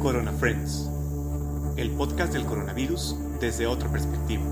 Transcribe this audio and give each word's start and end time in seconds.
Corona 0.00 0.32
Friends, 0.32 0.88
el 1.76 1.90
podcast 1.92 2.32
del 2.32 2.44
coronavirus 2.44 3.16
desde 3.40 3.66
otra 3.66 3.90
perspectiva. 3.90 4.44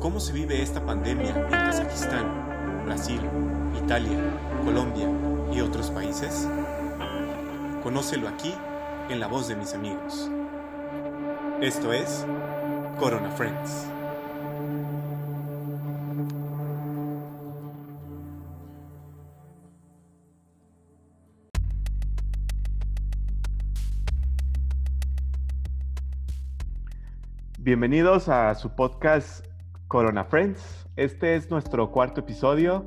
¿Cómo 0.00 0.20
se 0.20 0.32
vive 0.32 0.62
esta 0.62 0.84
pandemia 0.84 1.30
en 1.30 1.50
Kazajistán, 1.50 2.84
Brasil, 2.84 3.20
Italia, 3.82 4.18
Colombia 4.64 5.08
y 5.52 5.60
otros 5.60 5.90
países? 5.90 6.48
Conócelo 7.82 8.28
aquí 8.28 8.52
en 9.08 9.20
la 9.20 9.26
voz 9.26 9.48
de 9.48 9.56
mis 9.56 9.72
amigos. 9.74 10.30
Esto 11.60 11.92
es 11.92 12.26
Corona 12.98 13.30
Friends. 13.30 13.97
Bienvenidos 27.68 28.30
a 28.30 28.54
su 28.54 28.74
podcast 28.74 29.46
Corona 29.88 30.24
Friends. 30.24 30.88
Este 30.96 31.36
es 31.36 31.50
nuestro 31.50 31.90
cuarto 31.90 32.20
episodio. 32.20 32.82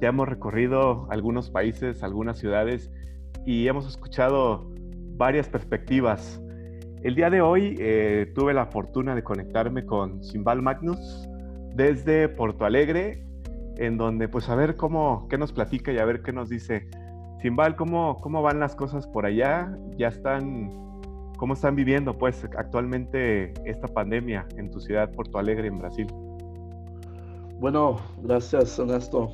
Ya 0.00 0.08
hemos 0.08 0.26
recorrido 0.26 1.06
algunos 1.10 1.50
países, 1.50 2.02
algunas 2.02 2.38
ciudades 2.38 2.90
y 3.44 3.68
hemos 3.68 3.86
escuchado 3.86 4.72
varias 5.18 5.50
perspectivas. 5.50 6.40
El 7.02 7.14
día 7.14 7.28
de 7.28 7.42
hoy 7.42 7.76
eh, 7.78 8.32
tuve 8.34 8.54
la 8.54 8.64
fortuna 8.64 9.14
de 9.14 9.22
conectarme 9.22 9.84
con 9.84 10.24
Simbal 10.24 10.62
Magnus 10.62 11.28
desde 11.74 12.30
Porto 12.30 12.64
Alegre, 12.64 13.26
en 13.76 13.98
donde 13.98 14.28
pues 14.28 14.48
a 14.48 14.54
ver 14.54 14.76
cómo, 14.76 15.28
qué 15.28 15.36
nos 15.36 15.52
platica 15.52 15.92
y 15.92 15.98
a 15.98 16.06
ver 16.06 16.22
qué 16.22 16.32
nos 16.32 16.48
dice. 16.48 16.88
Simbal, 17.42 17.76
¿cómo, 17.76 18.16
cómo 18.22 18.40
van 18.40 18.60
las 18.60 18.74
cosas 18.76 19.06
por 19.06 19.26
allá? 19.26 19.76
¿Ya 19.98 20.08
están 20.08 20.70
¿Cómo 21.42 21.54
están 21.54 21.74
viviendo 21.74 22.16
pues 22.16 22.44
actualmente 22.56 23.52
esta 23.68 23.88
pandemia 23.88 24.46
en 24.58 24.70
tu 24.70 24.78
ciudad 24.78 25.10
Porto 25.10 25.38
Alegre 25.38 25.66
en 25.66 25.76
Brasil? 25.76 26.06
Bueno, 27.58 27.96
gracias 28.22 28.78
Ernesto. 28.78 29.28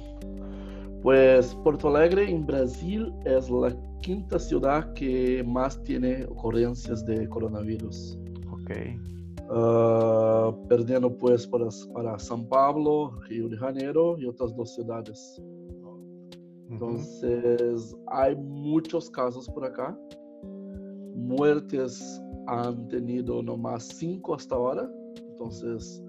Pues 1.02 1.54
Porto 1.56 1.94
Alegre 1.94 2.30
en 2.30 2.46
Brasil 2.46 3.12
es 3.26 3.50
la 3.50 3.76
quinta 4.00 4.38
ciudad 4.38 4.90
que 4.94 5.44
más 5.46 5.82
tiene 5.82 6.24
ocurrencias 6.24 7.04
de 7.04 7.28
coronavirus. 7.28 8.18
Ok. 8.52 8.70
Uh, 9.50 10.66
perdiendo 10.66 11.14
pues 11.14 11.46
para, 11.46 11.66
para 11.92 12.16
São 12.16 12.48
Paulo, 12.48 13.20
Río 13.28 13.50
de 13.50 13.58
Janeiro 13.58 14.16
y 14.16 14.24
otras 14.24 14.56
dos 14.56 14.74
ciudades. 14.74 15.42
Entonces, 16.70 17.92
uh 17.92 17.98
-huh. 17.98 18.04
hay 18.06 18.34
muchos 18.34 19.10
casos 19.10 19.46
por 19.50 19.66
acá 19.66 19.94
muertes 21.18 22.22
han 22.46 22.88
tenido 22.88 23.42
nomás 23.42 23.84
cinco 23.88 24.34
hasta 24.34 24.54
ahora, 24.54 24.90
entonces, 25.30 26.02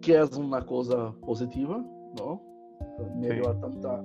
que 0.00 0.18
es 0.18 0.36
una 0.36 0.64
cosa 0.64 1.14
positiva, 1.20 1.84
¿no? 2.18 2.42
Medio 3.16 3.44
sí. 3.44 3.50
a 3.50 3.60
tanta, 3.60 4.04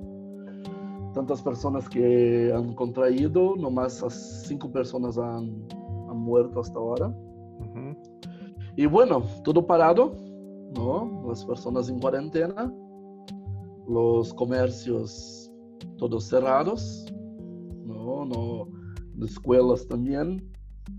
tantas 1.14 1.42
personas 1.42 1.90
que 1.90 2.54
han 2.54 2.74
contraído, 2.76 3.56
nomás 3.56 4.04
cinco 4.48 4.72
personas 4.72 5.18
han, 5.18 5.68
han 6.10 6.18
muerto 6.18 6.60
hasta 6.60 6.78
ahora. 6.78 7.08
Uh 7.08 7.64
-huh. 7.64 7.98
Y 8.76 8.86
bueno, 8.86 9.24
todo 9.44 9.66
parado, 9.66 10.14
¿no? 10.76 11.24
Las 11.28 11.44
personas 11.46 11.90
en 11.90 12.00
cuarentena, 12.00 12.72
los 13.88 14.34
comercios 14.34 15.52
todos 15.98 16.26
cerrados, 16.26 17.06
¿no? 17.86 18.26
No 18.26 18.85
escuelas 19.22 19.88
también, 19.88 20.52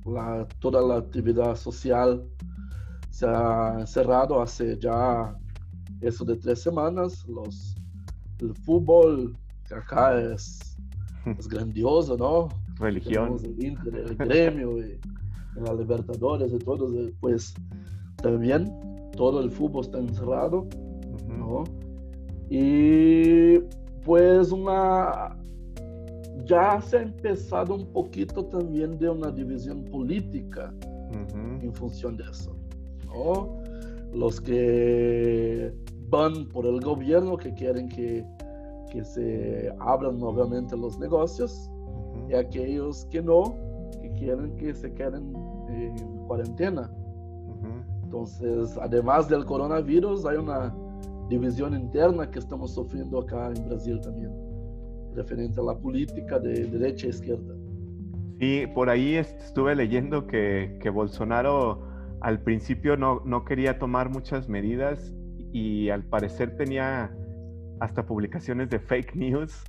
la, 0.05 0.47
toda 0.61 0.81
la 0.83 0.97
actividad 0.97 1.57
social 1.57 2.25
se 3.11 3.27
ha 3.27 3.87
cerrado 3.87 4.41
hace 4.43 4.79
ya 4.79 5.37
eso 6.01 6.25
de 6.25 6.37
tres 6.37 6.63
semanas. 6.63 7.27
Los, 7.27 7.77
el 8.41 8.55
fútbol, 8.55 9.37
que 9.67 9.75
acá 9.75 10.21
es, 10.21 10.77
es 11.39 11.49
grandioso, 11.49 12.17
¿no? 12.17 12.49
Religión. 12.79 13.37
El, 13.43 13.65
Inter, 13.65 13.95
el 13.95 14.17
gremio, 14.17 14.79
y, 14.79 15.01
y 15.57 15.61
la 15.61 15.75
Libertadores 15.75 16.53
y 16.53 16.59
todo, 16.59 16.89
pues 17.21 17.55
también 18.23 18.71
todo 19.17 19.41
el 19.41 19.51
fútbol 19.51 19.85
está 19.85 19.99
encerrado, 19.99 20.63
uh 20.63 21.17
-huh. 21.17 21.39
¿no? 21.39 21.65
Y 22.49 23.59
pues 24.05 24.53
una 24.53 25.37
ya 26.45 26.81
se 26.81 26.99
ha 26.99 27.03
empezado 27.03 27.75
un 27.75 27.87
poquito 27.87 28.45
también 28.47 28.99
de 28.99 29.09
una 29.09 29.31
división 29.31 29.85
política 29.85 30.73
uh 30.83 31.15
-huh. 31.15 31.63
en 31.63 31.73
función 31.73 32.17
de 32.17 32.25
eso. 32.25 32.55
¿no? 33.07 33.63
Los 34.13 34.41
que 34.41 35.73
van 36.09 36.49
por 36.49 36.67
el 36.67 36.81
gobierno, 36.81 37.37
que 37.37 37.53
quieren 37.55 37.89
que, 37.89 38.25
que 38.91 39.05
se 39.05 39.73
abran 39.81 40.19
nuevamente 40.19 40.77
los 40.77 40.99
negocios, 40.99 41.71
uh 41.71 42.29
-huh. 42.29 42.31
y 42.31 42.35
aquellos 42.35 43.07
que 43.07 43.23
no, 43.23 43.57
que 44.01 44.13
quieren 44.13 44.57
que 44.57 44.75
se 44.75 44.93
queden 44.93 45.35
en 45.69 45.97
cuarentena. 46.27 46.91
Uh 46.93 47.67
-huh. 47.67 48.05
Entonces, 48.05 48.79
además 48.81 49.29
del 49.29 49.45
coronavirus, 49.45 50.25
hay 50.27 50.37
una 50.37 50.75
división 51.29 51.75
interna 51.75 52.31
que 52.31 52.39
estamos 52.39 52.73
sufriendo 52.73 53.19
acá 53.19 53.53
en 53.53 53.69
Brasil 53.69 54.01
también 54.01 54.46
referente 55.17 55.61
a 55.61 55.65
la 55.65 55.79
política 55.79 56.39
de 56.39 56.67
derecha 56.67 57.07
e 57.07 57.11
izquierda. 57.11 57.55
Sí, 58.39 58.67
por 58.75 58.91
ahí 58.91 59.17
estuve 59.17 59.75
leyendo 59.75 60.27
que, 60.27 60.79
que 60.81 60.91
Bolsonaro 60.91 61.83
al 62.21 62.41
principio 62.43 62.97
no, 62.97 63.23
no, 63.25 63.45
quería 63.45 63.79
tomar 63.79 64.11
muchas 64.11 64.49
medidas 64.49 65.15
y 65.53 65.89
al 65.91 66.05
parecer 66.05 66.57
tenía 66.57 67.15
hasta 67.81 68.05
publicaciones 68.05 68.69
de 68.69 68.79
fake 68.79 69.17
news 69.17 69.65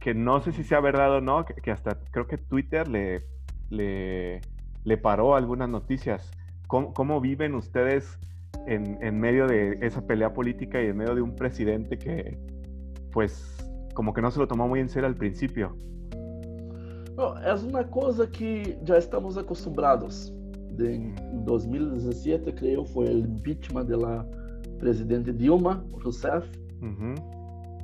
que 0.00 0.14
no 0.14 0.40
sé 0.40 0.52
si 0.52 0.64
sea 0.64 0.80
verdad 0.80 1.16
o 1.16 1.20
no, 1.20 1.44
que, 1.44 1.54
que 1.54 1.70
hasta 1.70 1.98
creo 2.10 2.26
que 2.26 2.38
Twitter 2.38 2.88
le, 2.88 3.24
le, 3.68 4.40
le 4.84 4.96
paró 4.96 5.34
algunas 5.34 5.68
noticias. 5.68 6.30
¿Cómo, 6.66 6.94
cómo 6.94 7.20
viven 7.20 7.54
ustedes 7.54 8.18
en, 8.66 8.98
en 9.02 9.18
medio 9.18 9.46
de 9.46 9.78
esa 9.82 10.06
pelea 10.06 10.32
política 10.32 10.80
y 10.80 10.86
en 10.86 10.96
medio 10.96 11.14
de 11.14 11.22
un 11.22 11.34
presidente 11.34 11.98
que 11.98 12.38
pues 13.12 13.67
como 13.98 14.14
que 14.14 14.22
no 14.22 14.30
se 14.30 14.38
lo 14.38 14.46
tomó 14.46 14.68
muy 14.68 14.78
en 14.78 14.88
serio 14.88 15.08
al 15.08 15.16
principio. 15.16 15.74
No, 17.16 17.36
es 17.40 17.64
una 17.64 17.82
cosa 17.90 18.30
que 18.30 18.78
ya 18.84 18.96
estamos 18.96 19.36
acostumbrados. 19.36 20.32
De, 20.76 20.94
en 20.94 21.44
2017, 21.44 22.54
creo, 22.54 22.84
fue 22.84 23.06
el 23.06 23.18
impeachment 23.24 23.88
de 23.88 23.96
la 23.96 24.24
presidente 24.78 25.32
Dilma 25.32 25.82
Rousseff. 25.98 26.44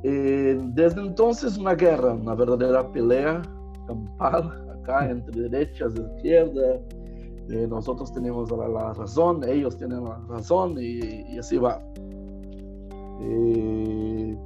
Eh, 0.04 0.56
desde 0.74 1.00
entonces, 1.00 1.58
una 1.58 1.74
guerra, 1.74 2.12
una 2.12 2.36
verdadera 2.36 2.88
pelea 2.92 3.42
campal 3.88 4.70
acá 4.70 5.10
entre 5.10 5.48
derechas 5.48 5.94
e 5.96 6.16
izquierda. 6.16 6.80
Eh, 7.50 7.66
nosotros 7.68 8.12
tenemos 8.12 8.52
la, 8.52 8.68
la, 8.68 8.92
razón, 8.92 9.42
ellos 9.48 9.76
tienen 9.76 10.04
la 10.04 10.16
razón 10.28 10.76
y, 10.78 11.24
y 11.34 11.38
así 11.40 11.58
va. 11.58 11.82
Eh, 13.20 14.38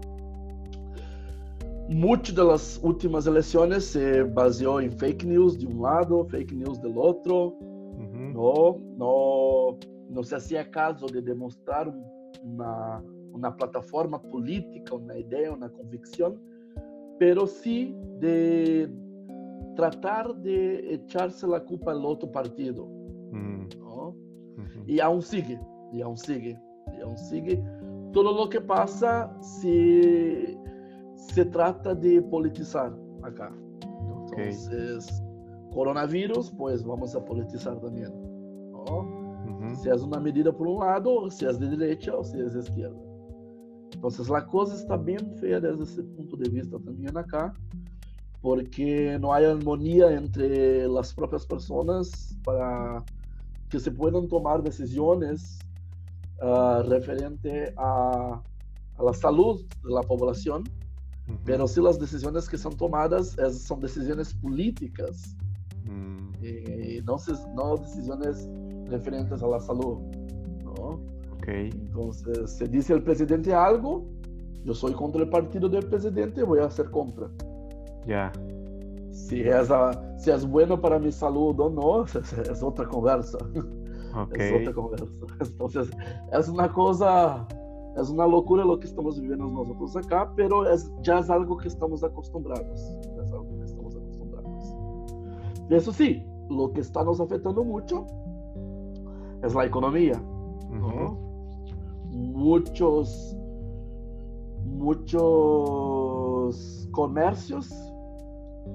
muchas 1.89 2.35
de 2.35 2.45
las 2.45 2.81
últimas 2.83 3.27
elecciones 3.27 3.87
se 3.87 4.23
baseó 4.23 4.81
en 4.81 4.93
fake 4.93 5.25
news 5.25 5.59
de 5.59 5.67
un 5.67 5.83
lado, 5.83 6.25
fake 6.27 6.53
news 6.53 6.81
del 6.81 6.95
otro. 6.97 7.49
Uh 7.49 8.03
-huh. 8.03 8.33
no, 8.33 8.79
no, 8.97 9.79
no 10.11 10.23
se 10.23 10.37
hacía 10.37 10.71
caso 10.71 11.07
de 11.07 11.23
demostrar 11.23 11.93
una, 12.43 13.03
una, 13.33 13.57
plataforma 13.57 14.21
política, 14.21 14.95
una 14.95 15.19
idea, 15.19 15.53
una 15.53 15.69
convicción, 15.69 16.41
pero 17.19 17.47
sí 17.47 17.97
de 18.21 18.89
tratar 19.75 20.35
de 20.37 20.95
echarse 20.95 21.47
la 21.47 21.61
culpa 21.65 21.93
al 21.93 22.05
otro 22.05 22.31
partido. 22.31 22.85
Uh 22.85 23.33
-huh. 23.33 23.79
¿no? 23.79 24.09
Uh 24.09 24.59
-huh. 24.59 24.85
Y 24.87 25.01
aún 25.01 25.23
sigue, 25.23 25.59
y 25.93 26.03
aún 26.03 26.17
sigue, 26.17 26.61
y 26.97 27.01
aún 27.01 27.17
sigue. 27.17 27.63
Todo 28.13 28.33
lo 28.33 28.49
que 28.49 28.61
pasa 28.61 29.37
se 29.41 30.59
se 31.19 31.45
trata 31.45 31.95
de 31.95 32.23
politizar 32.23 32.97
acá. 33.23 33.53
Okay. 34.29 34.51
Entonces, 34.51 35.23
coronavirus, 35.73 36.53
pues 36.53 36.85
vamos 36.85 37.15
a 37.15 37.25
politizar 37.25 37.79
también. 37.81 38.13
¿no? 38.71 38.85
Uh 38.85 39.61
-huh. 39.61 39.77
Si 39.77 39.89
es 39.91 40.03
una 40.03 40.21
medida 40.21 40.53
por 40.53 40.69
un 40.69 40.81
lado, 40.81 41.31
si 41.31 41.45
es 41.45 41.59
de 41.59 41.69
derecha 41.69 42.17
o 42.17 42.23
si 42.23 42.39
es 42.41 42.55
de 42.55 42.61
izquierda. 42.61 42.99
Entonces, 43.93 44.29
la 44.29 44.47
cosa 44.47 44.75
está 44.77 44.97
bien 44.97 45.35
fea 45.41 45.59
desde 45.61 45.83
ese 45.83 46.03
punto 46.03 46.37
de 46.37 46.49
vista 46.51 46.79
también 46.79 47.17
acá, 47.17 47.53
porque 48.41 49.19
no 49.21 49.33
hay 49.35 49.45
armonía 49.45 50.13
entre 50.13 50.87
las 50.87 51.13
propias 51.13 51.45
personas 51.45 52.39
para 52.45 53.05
que 53.69 53.81
se 53.81 53.91
puedan 53.91 54.29
tomar 54.29 54.63
decisiones 54.63 55.59
uh, 56.41 56.83
referente 56.89 57.75
a, 57.77 58.41
a 58.97 59.03
la 59.03 59.13
salud 59.13 59.65
de 59.83 59.93
la 59.93 60.03
población 60.03 60.63
Pero 61.49 61.67
si 61.67 61.81
las 61.81 61.99
decisiones 61.99 62.49
que 62.49 62.59
son 62.59 62.77
tomadas 62.77 63.37
es, 63.39 63.63
son 63.63 63.81
decisiones 63.81 64.35
políticas 64.35 65.37
Mm. 65.89 66.45
Y 66.45 67.03
no, 67.03 67.17
no 67.55 67.77
decisiones 67.77 68.49
referentes 68.87 69.43
a 69.43 69.47
la 69.47 69.61
salud. 69.61 69.99
¿no? 70.65 71.01
Okay. 71.37 71.71
Entonces, 71.71 72.51
se 72.51 72.67
dice 72.69 72.93
el 72.93 73.03
presidente 73.03 73.55
algo, 73.55 74.07
yo 74.65 74.75
soy 74.75 74.93
contra 74.93 75.23
el 75.23 75.31
partido 75.31 75.69
del 75.69 75.87
presidente, 75.87 76.43
voy 76.43 76.61
a 76.61 76.67
hacer 76.67 76.91
compra. 76.91 77.29
Ya. 78.07 78.33
Si, 79.11 79.41
es 79.41 79.69
si 80.19 80.31
es 80.31 80.47
bueno 80.47 80.81
para 80.81 80.99
mi 80.99 81.11
salud 81.11 81.59
o 81.59 81.71
no, 81.71 82.05
es, 82.51 82.63
otra 82.63 82.87
conversa. 82.87 83.39
Okay. 84.15 84.49
Es 84.49 84.61
otra 84.61 84.75
conversa. 84.75 85.07
Entonces, 85.41 85.91
es 86.33 86.49
una 86.49 86.71
cosa, 86.73 87.47
es 88.01 88.11
una 88.11 88.27
locura 88.27 88.65
lo 88.65 88.79
que 88.79 88.87
estamos 88.87 89.21
viviendo 89.21 89.47
nosotros 89.49 89.97
acá, 89.97 90.33
pero 90.37 90.71
es, 90.71 90.91
ya 91.03 91.19
es 91.19 91.29
algo 91.29 91.57
que 91.57 91.67
estamos 91.69 92.05
acostumbrados. 92.05 92.95
Ya 93.17 93.23
es 93.23 93.33
algo 93.33 93.59
que 93.59 93.65
estamos 93.65 93.97
acostumbrados. 93.97 94.77
Eso 95.71 95.93
sí, 95.93 96.23
lo 96.49 96.73
que 96.73 96.81
está 96.81 97.03
nos 97.03 97.21
afectando 97.21 97.65
mucho 97.65 98.07
es 99.43 99.55
la 99.55 99.67
economía. 99.67 100.23
Muchos, 102.11 103.37
muchos 104.65 106.09
comercios, 106.93 107.69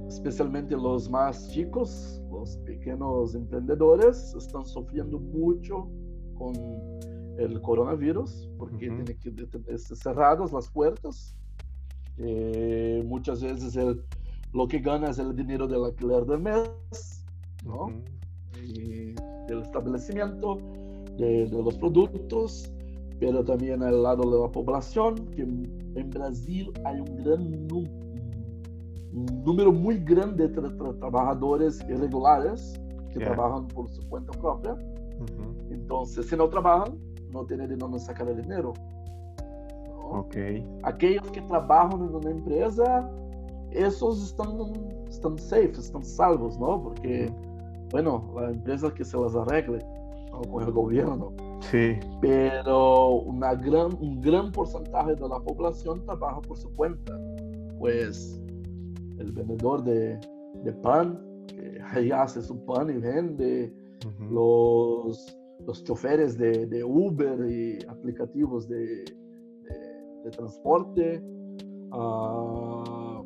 especialmente 0.08 0.76
los 0.76 1.10
más 1.10 1.50
chicos, 1.50 2.22
los 2.30 2.58
pequeños 2.58 3.36
emprendedores, 3.36 4.36
están 4.36 4.66
sufriendo 4.66 5.18
mucho 5.20 5.88
con 6.36 6.54
el 7.38 7.62
coronavirus 7.62 8.50
porque 8.58 8.78
tienen 8.78 9.06
que 9.06 9.32
tener 9.32 9.80
cerradas 9.80 10.52
las 10.52 10.70
puertas. 10.70 11.36
Eh, 12.18 13.04
muchas 13.06 13.42
veces 13.42 13.76
el, 13.76 14.04
lo 14.54 14.68
que 14.68 14.80
gana 14.80 15.10
es 15.10 15.20
el 15.20 15.36
dinero 15.36 15.68
del 15.68 15.84
alquiler 15.86 16.26
del 16.26 16.40
mes, 16.40 17.26
¿no? 17.66 17.92
y 18.62 19.14
del 19.48 19.62
establecimiento, 19.62 20.58
de, 21.18 21.48
de, 21.48 21.64
los 21.64 21.78
productos, 21.78 22.72
pero 23.20 23.44
también 23.44 23.84
al 23.84 24.04
lado 24.04 24.30
de 24.30 24.40
la 24.40 24.52
población, 24.52 25.16
que 25.32 25.42
en 25.42 26.10
Brasil 26.10 26.72
hay 26.86 27.00
un 27.00 27.18
gran 27.18 27.68
un 29.14 29.44
número 29.44 29.72
muy 29.72 30.00
grande 30.00 30.48
de 30.48 30.54
tra 30.54 30.76
tra 30.76 30.94
trabajadores 30.94 31.80
irregulares 31.88 32.74
que 33.12 33.20
yeah. 33.20 33.28
trabajan 33.28 33.68
por 33.68 33.88
su 33.90 34.02
cuenta 34.10 34.32
propia. 34.40 34.74
Uh 34.74 35.26
-huh. 35.26 35.74
Entonces, 35.74 36.28
si 36.28 36.36
no 36.36 36.50
trabajan, 36.50 36.98
no 37.34 37.46
tienen 37.46 37.70
de 37.70 37.76
dónde 37.76 38.00
sacar 38.00 38.28
el 38.28 38.42
dinero. 38.42 38.74
¿no? 39.88 40.20
Okay. 40.22 40.66
Aquellos 40.84 41.30
que 41.32 41.42
trabajan 41.42 42.02
en 42.04 42.16
una 42.16 42.30
empresa, 42.30 43.10
esos 43.72 44.24
están, 44.24 44.50
están 45.10 45.38
safe, 45.38 45.72
están 45.72 46.04
salvos, 46.04 46.60
¿no? 46.60 46.82
Porque, 46.84 47.34
bueno, 47.92 48.32
la 48.36 48.52
empresa 48.52 48.94
que 48.94 49.04
se 49.04 49.18
las 49.18 49.36
arregle 49.36 49.80
¿no? 50.32 50.42
con 50.42 50.64
el 50.64 50.72
gobierno. 50.72 51.32
Sí. 51.72 51.98
Pero 52.22 53.10
una 53.22 53.56
gran, 53.56 53.94
un 54.00 54.22
gran 54.22 54.52
porcentaje 54.52 55.16
de 55.16 55.28
la 55.28 55.40
población 55.40 56.04
trabaja 56.06 56.42
por 56.42 56.58
su 56.58 56.72
cuenta. 56.74 57.18
Pues 57.80 58.40
el 59.18 59.32
vendedor 59.32 59.84
de, 59.84 60.20
de 60.64 60.74
pan, 60.74 61.20
que 61.48 61.80
ahí 61.92 62.12
hace 62.12 62.42
su 62.42 62.64
pan 62.66 62.90
y 62.90 62.98
vende, 62.98 63.74
uh 64.06 64.10
-huh. 64.10 64.30
los, 64.30 65.38
los 65.66 65.84
choferes 65.84 66.38
de, 66.38 66.66
de, 66.68 66.84
Uber 66.84 67.50
y 67.50 67.80
aplicativos 67.88 68.68
de, 68.68 69.04
de, 70.24 70.32
transporte, 70.32 71.24
uh, 71.92 73.24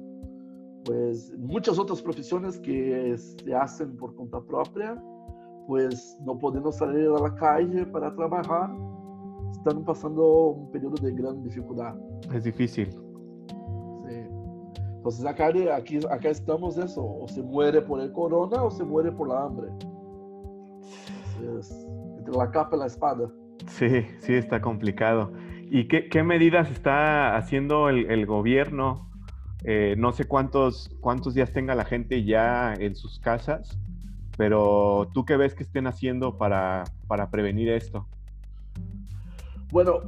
pues 0.85 1.33
muchas 1.37 1.77
otras 1.77 2.01
profesiones 2.01 2.59
que 2.59 3.15
se 3.17 3.55
hacen 3.55 3.95
por 3.97 4.15
cuenta 4.15 4.41
propia, 4.41 5.01
pues 5.67 6.17
no 6.25 6.37
podendo 6.37 6.71
salir 6.71 7.09
a 7.09 7.19
la 7.19 7.35
calle 7.35 7.85
para 7.87 8.15
trabajar, 8.15 8.71
están 9.51 9.83
pasando 9.83 10.51
un 10.51 10.71
periodo 10.71 10.95
de 11.01 11.11
gran 11.11 11.43
dificultad. 11.43 11.95
Es 12.33 12.43
difícil. 12.43 12.89
Entonces 15.07 15.25
acá, 15.25 15.47
aquí, 15.73 15.99
acá 16.11 16.29
estamos 16.29 16.77
eso, 16.77 17.01
o 17.01 17.25
se 17.29 17.41
muere 17.41 17.81
por 17.81 18.01
el 18.01 18.11
corona 18.11 18.61
o 18.61 18.69
se 18.69 18.83
muere 18.83 19.09
por 19.09 19.29
la 19.29 19.43
hambre. 19.43 19.69
Entonces, 21.39 21.86
la 22.35 22.51
capa 22.51 22.75
y 22.75 22.79
la 22.79 22.85
espada. 22.85 23.29
Sí, 23.67 24.05
sí, 24.19 24.33
está 24.33 24.61
complicado. 24.61 25.33
¿Y 25.69 25.87
qué, 25.87 26.07
qué 26.09 26.23
medidas 26.23 26.71
está 26.71 27.35
haciendo 27.35 27.89
el, 27.89 28.09
el 28.09 28.25
gobierno? 28.25 29.09
Eh, 29.63 29.95
no 29.97 30.11
sé 30.11 30.25
cuántos, 30.25 30.89
cuántos 31.01 31.33
días 31.33 31.51
tenga 31.51 31.75
la 31.75 31.83
gente 31.83 32.23
ya 32.23 32.73
en 32.73 32.95
sus 32.95 33.19
casas, 33.19 33.77
pero 34.37 35.09
¿tú 35.13 35.25
qué 35.25 35.35
ves 35.35 35.55
que 35.55 35.63
estén 35.63 35.87
haciendo 35.87 36.37
para, 36.37 36.83
para 37.07 37.29
prevenir 37.31 37.69
esto? 37.69 38.07
Bueno, 39.71 40.01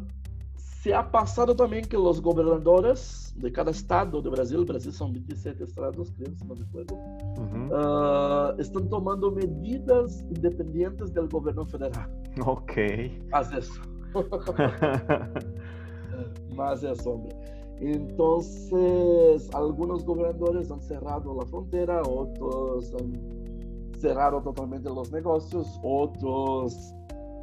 se 0.81 0.93
ha 0.93 1.09
pasado 1.11 1.55
también 1.55 1.85
que 1.85 1.97
los 1.97 2.21
gobernadores 2.21 3.33
de 3.35 3.51
cada 3.51 3.71
estado 3.71 4.21
de 4.21 4.29
Brasil, 4.29 4.63
Brasil 4.63 4.93
son 4.93 5.11
27 5.11 5.65
estados, 5.65 6.13
creo, 6.15 6.33
si 6.33 6.45
no 6.45 6.55
me 6.55 6.63
acuerdo, 6.63 6.95
uh 6.95 7.41
-huh. 7.41 8.55
uh, 8.55 8.61
están 8.61 8.87
tomando 8.87 9.29
medidas 9.29 10.21
independientes 10.21 11.13
del 11.13 11.27
gobierno 11.27 11.65
federal. 11.65 12.09
Ok. 12.45 12.71
Más 13.29 13.51
eso. 13.51 13.81
Más 16.55 16.81
eso, 16.83 17.11
hombre. 17.11 17.35
Entonces, 17.81 19.49
algunos 19.53 20.05
gobernadores 20.05 20.71
han 20.71 20.81
cerrado 20.81 21.35
la 21.35 21.45
frontera, 21.45 22.01
otros 22.03 22.95
han 22.95 23.13
cerrado 23.99 24.41
totalmente 24.41 24.89
los 24.89 25.11
negocios, 25.11 25.77
otros 25.83 26.93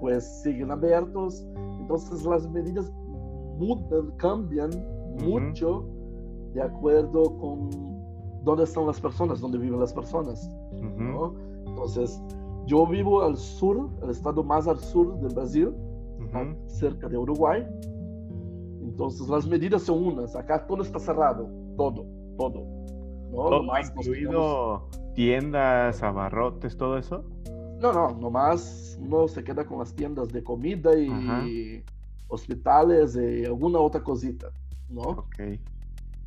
pues 0.00 0.24
siguen 0.42 0.70
abiertos. 0.70 1.46
Entonces, 1.80 2.24
las 2.24 2.48
medidas 2.50 2.90
cambian 4.16 4.70
mucho 5.22 5.78
uh 5.78 5.82
-huh. 5.82 6.52
de 6.52 6.62
acuerdo 6.62 7.36
con 7.38 7.70
dónde 8.44 8.64
están 8.64 8.86
las 8.86 9.00
personas, 9.00 9.40
dónde 9.40 9.58
viven 9.58 9.80
las 9.80 9.92
personas. 9.92 10.48
Uh 10.72 10.82
-huh. 10.82 10.96
¿no? 10.98 11.34
Entonces, 11.66 12.20
yo 12.66 12.86
vivo 12.86 13.22
al 13.22 13.36
sur, 13.36 13.88
el 14.02 14.10
estado 14.10 14.42
más 14.42 14.66
al 14.68 14.78
sur 14.78 15.18
del 15.20 15.34
Brasil, 15.34 15.68
uh 15.68 16.22
-huh. 16.22 16.56
cerca 16.66 17.08
de 17.08 17.16
Uruguay. 17.18 17.66
Entonces, 18.82 19.28
las 19.28 19.46
medidas 19.46 19.82
son 19.82 20.06
unas. 20.06 20.34
Acá 20.36 20.66
todo 20.66 20.82
está 20.82 20.98
cerrado, 20.98 21.48
todo, 21.76 22.06
todo. 22.38 22.64
¿no? 23.30 23.36
¿Todo 23.36 23.62
más 23.64 23.90
incluido 23.90 24.88
tenemos... 24.90 25.14
tiendas, 25.14 26.02
abarrotes, 26.02 26.76
todo 26.76 26.96
eso? 26.96 27.24
No, 27.80 27.92
no, 27.92 28.10
nomás 28.18 28.98
uno 29.00 29.28
se 29.28 29.44
queda 29.44 29.64
con 29.66 29.78
las 29.80 29.94
tiendas 29.94 30.28
de 30.28 30.42
comida 30.42 30.98
y 30.98 31.82
hospitales 32.28 33.16
y 33.16 33.44
alguna 33.44 33.78
otra 33.78 34.02
cosita. 34.02 34.50
¿no? 34.88 35.02
Okay. 35.02 35.60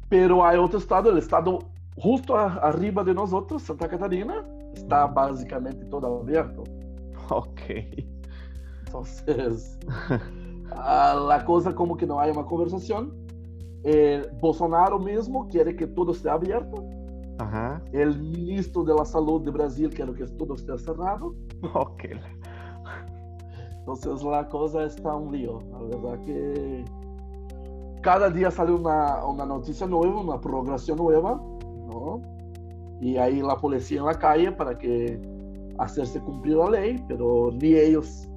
Pero 0.09 0.45
hay 0.45 0.57
otro 0.57 0.79
estado, 0.79 1.11
el 1.11 1.17
estado 1.17 1.59
justo 1.95 2.35
a, 2.35 2.53
arriba 2.55 3.03
de 3.03 3.13
nosotros, 3.13 3.61
Santa 3.63 3.87
Catarina, 3.87 4.45
está 4.73 5.07
básicamente 5.07 5.85
todo 5.85 6.21
abierto. 6.21 6.63
Ok. 7.29 7.61
Entonces, 8.85 9.77
la 10.71 11.43
cosa 11.45 11.75
como 11.75 11.95
que 11.95 12.07
no 12.07 12.19
hay 12.19 12.31
una 12.31 12.43
conversación. 12.43 13.13
Eh, 13.83 14.27
Bolsonaro 14.41 14.99
mismo 14.99 15.47
quiere 15.47 15.75
que 15.75 15.85
todo 15.85 16.11
esté 16.11 16.29
abierto. 16.29 16.83
Ajá. 17.37 17.81
El 17.93 18.19
ministro 18.19 18.83
de 18.83 18.93
la 18.93 19.05
Salud 19.05 19.41
de 19.43 19.51
Brasil 19.51 19.89
quiere 19.93 20.13
que 20.13 20.25
todo 20.25 20.55
esté 20.55 20.77
cerrado. 20.79 21.35
Ok. 21.73 22.05
Entonces 23.93 24.23
la 24.23 24.47
cosa 24.47 24.83
está 24.83 25.15
un 25.15 25.31
lío. 25.31 25.59
La 25.71 25.79
verdad 25.79 26.23
que 26.25 26.85
cada 28.01 28.29
día 28.29 28.51
sale 28.51 28.71
una, 28.71 29.25
una 29.25 29.45
noticia 29.45 29.87
nueva, 29.87 30.21
una 30.21 30.39
programación 30.39 30.97
nueva, 30.97 31.41
¿no? 31.89 32.21
Y 33.01 33.17
ahí 33.17 33.41
la 33.41 33.55
policía 33.57 33.99
en 33.99 34.05
la 34.05 34.17
calle 34.17 34.51
para 34.51 34.77
que 34.77 35.19
hacerse 35.77 36.19
cumplir 36.21 36.57
la 36.57 36.69
ley, 36.69 37.03
pero 37.07 37.51
ni 37.51 37.73
ellos 37.73 38.27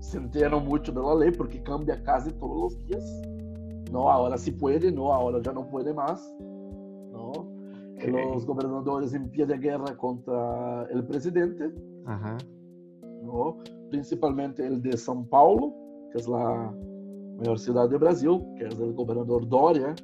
se 0.00 0.18
enteran 0.18 0.64
mucho 0.64 0.92
de 0.92 1.00
la 1.00 1.14
ley 1.14 1.30
porque 1.30 1.62
cambia 1.62 2.02
casi 2.02 2.30
todos 2.32 2.74
los 2.74 2.86
días. 2.86 3.22
No, 3.90 4.10
ahora 4.10 4.38
sí 4.38 4.52
puede, 4.52 4.92
no, 4.92 5.12
ahora 5.12 5.40
ya 5.42 5.52
no 5.52 5.68
puede 5.68 5.92
más, 5.92 6.34
¿no? 7.12 7.32
Okay. 7.96 8.12
Los 8.12 8.46
gobernadores 8.46 9.12
en 9.12 9.30
pie 9.30 9.44
de 9.44 9.58
guerra 9.58 9.96
contra 9.96 10.86
el 10.90 11.04
presidente, 11.04 11.70
Ajá. 12.06 12.38
¿No? 13.22 13.56
Principalmente 13.90 14.66
el 14.66 14.80
de 14.82 14.92
São 14.92 15.28
Paulo, 15.28 15.74
que 16.12 16.18
es 16.18 16.28
la 16.28 16.72
maior 17.38 17.58
ciudad 17.58 17.88
de 17.88 17.98
Brasil, 17.98 18.42
que 18.56 18.66
es 18.66 18.78
el 18.78 18.92
gobernador 18.94 19.48
Doria, 19.48 19.94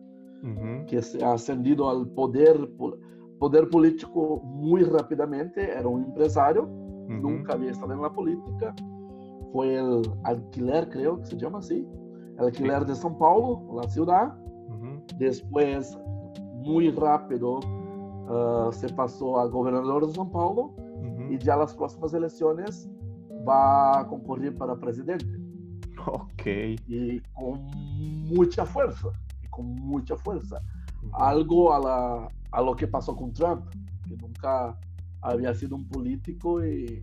uh 0.43 0.47
-huh. 0.47 0.87
que 0.87 1.03
se 1.03 1.25
ha 1.25 1.33
ascendido 1.33 1.89
al 1.89 2.07
poder, 2.09 2.57
poder 3.39 3.69
político 3.69 4.41
muy 4.45 4.83
rápidamente, 4.83 5.71
era 5.71 5.89
un 5.89 6.05
empresario, 6.05 6.63
uh 6.65 6.67
-huh. 6.67 7.21
nunca 7.21 7.55
había 7.55 7.71
estado 7.71 7.93
en 7.93 8.03
la 8.03 8.13
política, 8.13 8.75
fue 9.53 9.77
el 9.77 10.03
alquiler, 10.25 10.89
creo 10.89 11.19
que 11.19 11.27
se 11.27 11.37
llama 11.37 11.59
así, 11.59 11.87
el 12.39 12.45
alquiler 12.47 12.81
sí. 12.83 12.87
de 12.87 12.95
São 12.95 13.17
Paulo, 13.19 13.81
la 13.81 13.89
ciudad, 13.89 14.35
uh 14.69 14.75
-huh. 14.75 15.19
después, 15.19 15.99
muy 16.55 16.91
rápido, 16.91 17.61
uh, 18.29 18.73
se 18.73 18.89
pasó 18.89 19.39
al 19.39 19.51
gobernador 19.51 20.07
de 20.07 20.13
São 20.13 20.29
Paulo, 20.31 20.73
y 21.31 21.39
ya 21.39 21.57
las 21.57 21.75
próximas 21.75 22.15
elecciones 22.15 22.89
va 23.47 24.01
a 24.01 24.07
concurrir 24.07 24.57
para 24.57 24.77
presidente. 24.77 25.27
Ok. 26.07 26.47
Y 26.87 27.21
con 27.33 27.65
mucha 28.29 28.65
fuerza, 28.65 29.09
y 29.43 29.49
con 29.49 29.75
mucha 29.75 30.17
fuerza. 30.17 30.61
Algo 31.13 31.73
a, 31.73 31.79
la, 31.81 32.29
a 32.51 32.63
lo 32.63 32.75
que 32.75 32.87
pasó 32.87 33.15
con 33.17 33.33
Trump, 33.33 33.67
que 34.07 34.17
nunca 34.17 34.79
había 35.23 35.55
sido 35.55 35.77
un 35.77 35.89
político 35.89 36.65
y, 36.65 37.03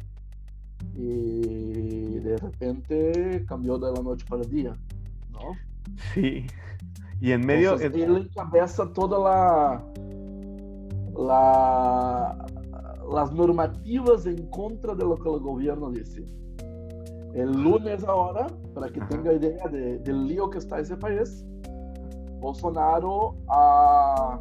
y 0.95 2.19
de 2.19 2.37
repente 2.37 3.45
cambió 3.47 3.77
de 3.77 3.91
la 3.91 4.01
noche 4.01 4.25
para 4.29 4.43
el 4.43 4.49
día, 4.49 4.73
¿no? 5.31 5.39
Sí. 6.13 6.45
Y 7.19 7.31
en 7.31 7.45
medio... 7.45 7.73
Entonces, 7.73 8.03
él 8.03 8.17
encabeza 8.17 8.91
toda 8.93 9.19
la, 9.19 9.83
la, 11.17 12.45
las 13.11 13.31
normativas 13.33 14.25
en 14.25 14.47
contra 14.49 14.93
de 14.95 15.03
lo 15.03 15.15
que 15.17 15.29
el 15.29 15.39
gobierno 15.39 15.89
dice. 15.91 16.23
El 17.33 17.51
lunes 17.51 18.03
ahora, 18.03 18.47
para 18.75 18.89
que 18.89 19.01
tenga 19.01 19.33
idea 19.33 19.67
de- 19.67 19.97
del 19.99 20.27
lío 20.27 20.49
que 20.49 20.59
está 20.59 20.79
ese 20.79 20.95
país, 20.95 21.45
Bolsonaro 22.39 23.35
ha 23.49 24.39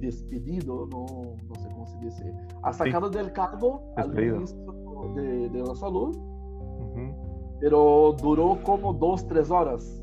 despedido, 0.00 0.86
no, 0.86 1.06
no 1.48 1.54
sé 1.54 1.68
cómo 1.72 1.86
se 1.86 1.98
dice, 2.00 2.34
ha 2.62 2.72
sacado 2.72 3.08
del 3.08 3.32
cargo 3.32 3.82
al 3.96 4.08
Despedido. 4.08 4.34
ministro 4.36 5.12
de, 5.14 5.48
de 5.48 5.58
la 5.62 5.74
salud, 5.74 6.14
Ujú. 6.16 7.56
pero 7.60 8.14
duró 8.20 8.58
como 8.64 8.92
dos, 8.92 9.26
tres 9.26 9.50
horas. 9.50 10.00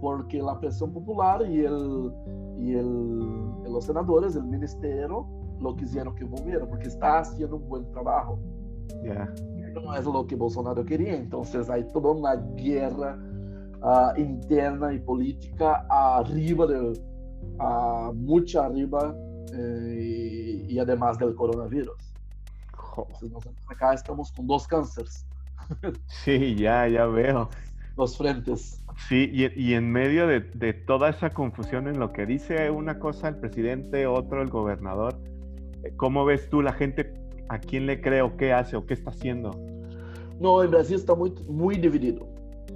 Porque 0.00 0.42
la 0.42 0.58
presión 0.58 0.92
popular 0.92 1.46
y, 1.48 1.60
el, 1.64 2.12
y 2.58 2.74
el, 2.74 3.62
los 3.64 3.84
senadores, 3.84 4.36
el 4.36 4.44
ministerio, 4.44 5.26
lo 5.60 5.74
quisieron 5.76 6.14
que 6.14 6.24
volviera, 6.24 6.66
porque 6.66 6.88
está 6.88 7.20
haciendo 7.20 7.56
un 7.56 7.68
buen 7.68 7.90
trabajo. 7.92 8.38
Ya. 9.04 9.32
No 9.74 9.94
es 9.94 10.04
lo 10.04 10.26
que 10.26 10.36
Bolsonaro 10.36 10.84
quería. 10.84 11.16
Entonces 11.16 11.70
hay 11.70 11.84
toda 11.92 12.10
una 12.12 12.34
guerra 12.56 13.18
ah, 13.82 14.12
interna 14.16 14.92
y 14.92 14.98
política 14.98 15.86
arriba 15.88 16.66
del, 16.66 16.92
ah, 17.58 18.12
mucha 18.14 18.66
arriba 18.66 19.14
eh, 19.54 20.64
y, 20.68 20.74
y 20.74 20.78
además 20.78 21.18
del 21.18 21.34
coronavirus. 21.34 21.96
Entonces 23.06 23.30
nosotros 23.32 23.64
acá 23.70 23.94
estamos 23.94 24.32
con 24.32 24.46
dos 24.46 24.66
cánceres, 24.66 25.26
Sí, 26.06 26.54
ya, 26.56 26.86
ya 26.88 27.06
veo. 27.06 27.48
dos 27.96 28.18
frentes. 28.18 28.81
Sí, 29.08 29.30
y, 29.32 29.60
y 29.60 29.74
en 29.74 29.90
medio 29.90 30.26
de, 30.26 30.40
de 30.40 30.72
toda 30.72 31.10
esa 31.10 31.30
confusión 31.30 31.88
en 31.88 31.98
lo 31.98 32.12
que 32.12 32.26
dice 32.26 32.70
una 32.70 32.98
cosa 32.98 33.28
el 33.28 33.36
presidente, 33.36 34.06
otro 34.06 34.42
el 34.42 34.48
gobernador, 34.48 35.18
eh, 35.82 35.92
¿cómo 35.96 36.24
ves 36.24 36.48
tú 36.48 36.62
la 36.62 36.72
gente 36.72 37.14
a 37.48 37.58
quién 37.58 37.86
le 37.86 38.00
cree 38.00 38.22
o 38.22 38.36
qué 38.36 38.52
hace 38.52 38.76
o 38.76 38.86
qué 38.86 38.94
está 38.94 39.10
haciendo? 39.10 39.50
No, 40.40 40.62
en 40.62 40.70
Brasil 40.70 40.96
está 40.96 41.14
muy, 41.14 41.32
muy 41.48 41.76
dividido, 41.76 42.26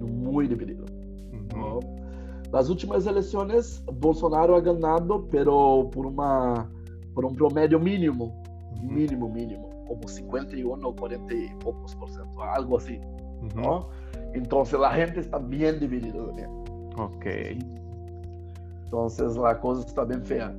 muy 0.01 0.47
dividido. 0.47 0.85
Ujú. 1.33 1.59
¿no? 1.59 1.81
Las 2.53 2.71
últimas 2.71 3.07
elecciones, 3.07 3.83
Bolsonaro 3.87 4.57
ha 4.57 4.61
ganado, 4.61 5.27
pero 5.31 5.91
por, 5.93 6.07
uma, 6.07 6.71
por 7.15 7.25
un 7.25 7.35
promedio 7.35 7.79
mínimo, 7.79 8.43
mínimo, 8.83 9.29
mínimo, 9.29 9.69
como 9.89 10.07
51 10.07 10.89
o 10.89 10.97
40 10.97 11.35
y 11.35 11.49
pocos 11.61 11.95
por 11.97 12.09
ciento, 12.09 12.43
algo 12.43 12.79
así. 12.79 13.01
¿no? 13.55 13.89
Entonces 14.37 14.79
la 14.79 14.91
gente 14.91 15.21
está 15.21 15.39
bien 15.39 15.79
dividida 15.81 16.15
también. 16.27 16.51
Ok. 16.99 17.27
Entonces 18.85 19.37
la 19.37 19.59
cosa 19.61 19.87
está 19.87 20.05
bien 20.05 20.23
fea. 20.25 20.55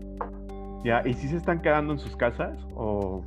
Ya, 0.84 1.02
¿y 1.06 1.14
si 1.14 1.28
se 1.28 1.38
están 1.38 1.62
quedando 1.62 1.94
en 1.94 2.00
sus 2.00 2.16
casas 2.16 2.58
o, 2.76 3.22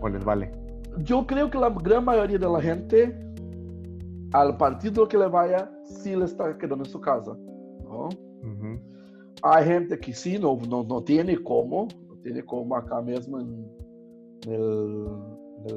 o 0.00 0.08
les 0.08 0.24
vale? 0.24 0.50
Yo 0.98 1.26
creo 1.26 1.50
que 1.50 1.58
la 1.58 1.70
gran 1.70 2.04
mayoría 2.04 2.38
de 2.38 2.48
la 2.48 2.60
gente, 2.60 3.16
al 4.32 4.56
partido 4.56 5.06
que 5.08 5.16
le 5.18 5.26
vaya, 5.28 5.70
sí 5.84 6.14
le 6.16 6.24
está 6.24 6.56
quedando 6.58 6.84
en 6.84 6.90
su 6.90 7.00
casa. 7.00 7.32
Hay 9.42 9.64
gente 9.64 9.98
que 9.98 10.12
sí, 10.12 10.38
no, 10.38 10.56
no, 10.68 10.82
no 10.84 11.02
tiene 11.02 11.36
cómo, 11.42 11.88
no 12.08 12.14
tiene 12.22 12.42
cómo 12.44 12.76
acá 12.76 13.00
mismo 13.02 13.40
en, 13.40 13.66
en 14.46 14.52
el, 14.52 15.08
en 15.66 15.76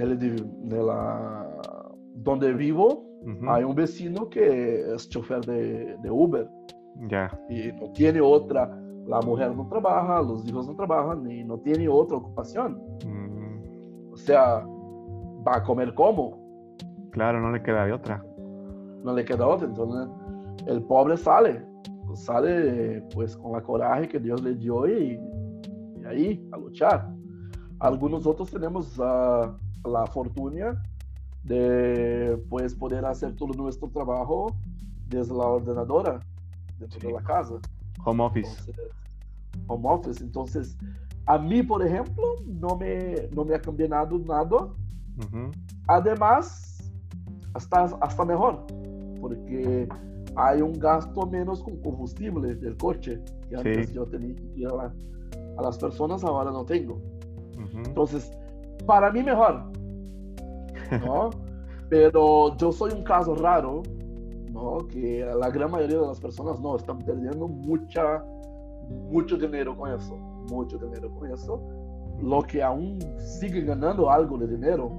el- 0.00 0.12
en 0.12 0.22
el- 0.22 0.72
en 0.72 0.86
la- 0.86 1.87
donde 2.22 2.52
vivo, 2.52 3.04
Ujú. 3.22 3.50
hay 3.50 3.64
un 3.64 3.74
vecino 3.74 4.28
que 4.28 4.94
es 4.94 5.08
chofer 5.08 5.40
de, 5.44 5.96
de 6.02 6.10
Uber 6.10 6.48
Ya. 7.08 7.30
y 7.48 7.72
no 7.72 7.90
tiene 7.92 8.20
otra, 8.20 8.68
la 9.06 9.20
mujer 9.22 9.54
no 9.56 9.66
trabaja, 9.68 10.20
los 10.22 10.46
hijos 10.48 10.66
no 10.68 10.74
trabajan 10.76 11.30
y 11.30 11.42
no 11.44 11.58
tiene 11.58 11.88
otra 11.88 12.16
ocupación. 12.18 12.80
Mm, 13.06 14.12
O 14.12 14.16
sea, 14.16 14.64
va 15.46 15.56
a 15.56 15.62
comer 15.62 15.94
como, 15.94 16.36
claro, 17.10 17.40
no 17.40 17.50
le 17.52 17.62
queda 17.62 17.86
de 17.86 17.92
otra. 17.92 18.22
no 19.04 19.12
le 19.14 19.24
queda 19.24 19.46
otra. 19.46 19.66
Entonces, 19.68 20.08
el 20.66 20.82
pobre 20.82 21.16
sale, 21.16 21.64
sale 22.14 23.02
pues 23.14 23.36
con 23.36 23.52
la 23.52 23.62
coraje 23.62 24.08
que 24.08 24.18
Dios 24.18 24.42
le 24.42 24.54
dio 24.54 24.86
y, 24.88 25.18
y 26.00 26.04
ahí 26.04 26.48
a 26.52 26.56
luchar. 26.58 27.08
Algunos 27.80 28.26
otros 28.26 28.50
tenemos 28.50 28.98
ah, 29.00 29.56
la 29.84 30.04
fortuna 30.06 30.82
de 31.48 32.38
pues 32.50 32.74
poder 32.74 33.04
hacer 33.06 33.34
todo 33.34 33.52
nuestro 33.54 33.88
trabajo 33.88 34.54
desde 35.08 35.34
la 35.34 35.46
ordenadora, 35.46 36.20
dentro 36.78 37.00
Sí. 37.00 37.06
de 37.06 37.12
la 37.14 37.22
casa. 37.22 37.54
Home 38.04 38.22
office. 38.22 38.48
Entonces, 38.60 38.92
home 39.66 39.88
office. 39.88 40.22
Entonces, 40.24 40.76
a 41.26 41.38
mí, 41.38 41.62
por 41.62 41.84
ejemplo, 41.84 42.24
no 42.46 42.76
me, 42.76 43.28
no 43.34 43.44
me 43.44 43.54
ha 43.54 43.60
cambiado 43.60 44.18
nada. 44.18 44.44
Ujú. 44.44 45.50
Además, 45.86 46.90
hasta, 47.54 47.84
hasta 48.00 48.24
mejor, 48.24 48.64
porque 49.20 49.88
hay 50.36 50.62
un 50.62 50.74
gasto 50.78 51.26
menos 51.26 51.62
con 51.62 51.76
combustible 51.82 52.54
del 52.54 52.76
coche, 52.76 53.20
que 53.48 53.56
antes 53.56 53.88
Sí. 53.88 53.94
yo 53.94 54.04
tenía 54.06 54.36
que 54.36 54.42
ir 54.54 54.68
a, 54.68 54.74
la- 54.76 54.94
a 55.56 55.62
las 55.62 55.78
personas, 55.78 56.22
ahora 56.22 56.50
no 56.52 56.64
tengo. 56.64 56.94
Ujú. 56.94 57.78
Entonces, 57.86 58.30
para 58.86 59.10
mí 59.10 59.22
mejor, 59.22 59.64
¿no? 60.90 61.30
Pero 61.88 62.56
yo 62.56 62.72
soy 62.72 62.92
un 62.92 63.02
caso 63.02 63.34
raro, 63.34 63.82
¿no? 64.50 64.86
Que 64.88 65.24
la 65.24 65.48
gran 65.50 65.70
mayoría 65.70 66.00
de 66.00 66.06
las 66.06 66.20
personas 66.20 66.60
no, 66.60 66.76
están 66.76 66.98
perdiendo 66.98 67.48
mucha, 67.48 68.24
mucho 69.10 69.36
dinero 69.36 69.76
con 69.76 69.92
eso, 69.92 70.16
mucho 70.50 70.78
dinero 70.78 71.10
con 71.14 71.30
eso. 71.32 71.60
Lo 72.20 72.42
que 72.42 72.62
aún 72.62 72.98
sigue 73.16 73.62
ganando 73.62 74.10
algo 74.10 74.36
de 74.38 74.48
dinero, 74.48 74.90